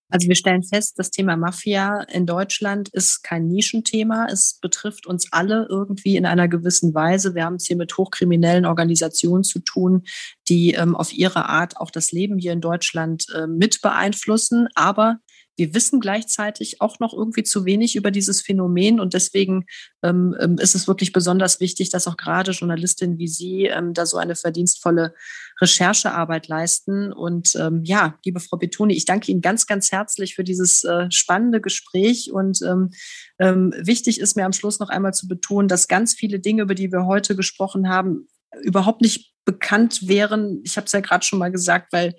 [0.08, 4.26] Also wir stellen fest, das Thema Mafia in Deutschland ist kein Nischenthema.
[4.30, 7.34] Es betrifft uns alle irgendwie in einer gewissen Weise.
[7.34, 10.04] Wir haben es hier mit hochkriminellen Organisationen zu tun,
[10.48, 14.68] die ähm, auf ihre Art auch das Leben hier in Deutschland äh, mit beeinflussen.
[14.76, 15.18] Aber
[15.56, 19.64] wir wissen gleichzeitig auch noch irgendwie zu wenig über dieses Phänomen und deswegen
[20.02, 24.06] ähm, ähm, ist es wirklich besonders wichtig, dass auch gerade Journalistinnen wie Sie ähm, da
[24.06, 25.14] so eine verdienstvolle
[25.60, 27.12] Recherchearbeit leisten.
[27.12, 31.10] Und ähm, ja, liebe Frau Betoni, ich danke Ihnen ganz, ganz herzlich für dieses äh,
[31.10, 32.90] spannende Gespräch und ähm,
[33.38, 36.74] ähm, wichtig ist mir am Schluss noch einmal zu betonen, dass ganz viele Dinge, über
[36.74, 38.28] die wir heute gesprochen haben,
[38.62, 40.60] überhaupt nicht bekannt wären.
[40.64, 42.14] Ich habe es ja gerade schon mal gesagt, weil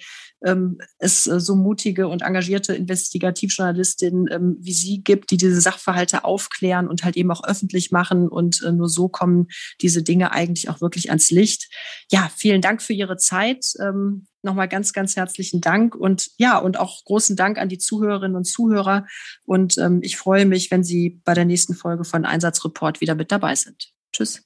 [0.46, 6.24] ähm, es äh, so mutige und engagierte Investigativjournalistinnen ähm, wie Sie gibt, die diese Sachverhalte
[6.24, 8.28] aufklären und halt eben auch öffentlich machen.
[8.28, 9.48] Und äh, nur so kommen
[9.82, 11.70] diese Dinge eigentlich auch wirklich ans Licht.
[12.12, 13.66] Ja, vielen Dank für Ihre Zeit.
[13.80, 18.38] Ähm, Nochmal ganz, ganz herzlichen Dank und ja, und auch großen Dank an die Zuhörerinnen
[18.38, 19.06] und Zuhörer.
[19.46, 23.32] Und ähm, ich freue mich, wenn Sie bei der nächsten Folge von Einsatzreport wieder mit
[23.32, 23.92] dabei sind.
[24.14, 24.44] Tschüss.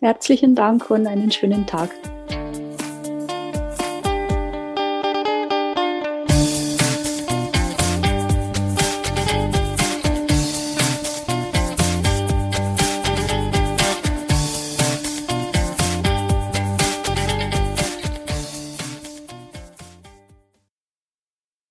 [0.00, 1.90] Herzlichen Dank und einen schönen Tag.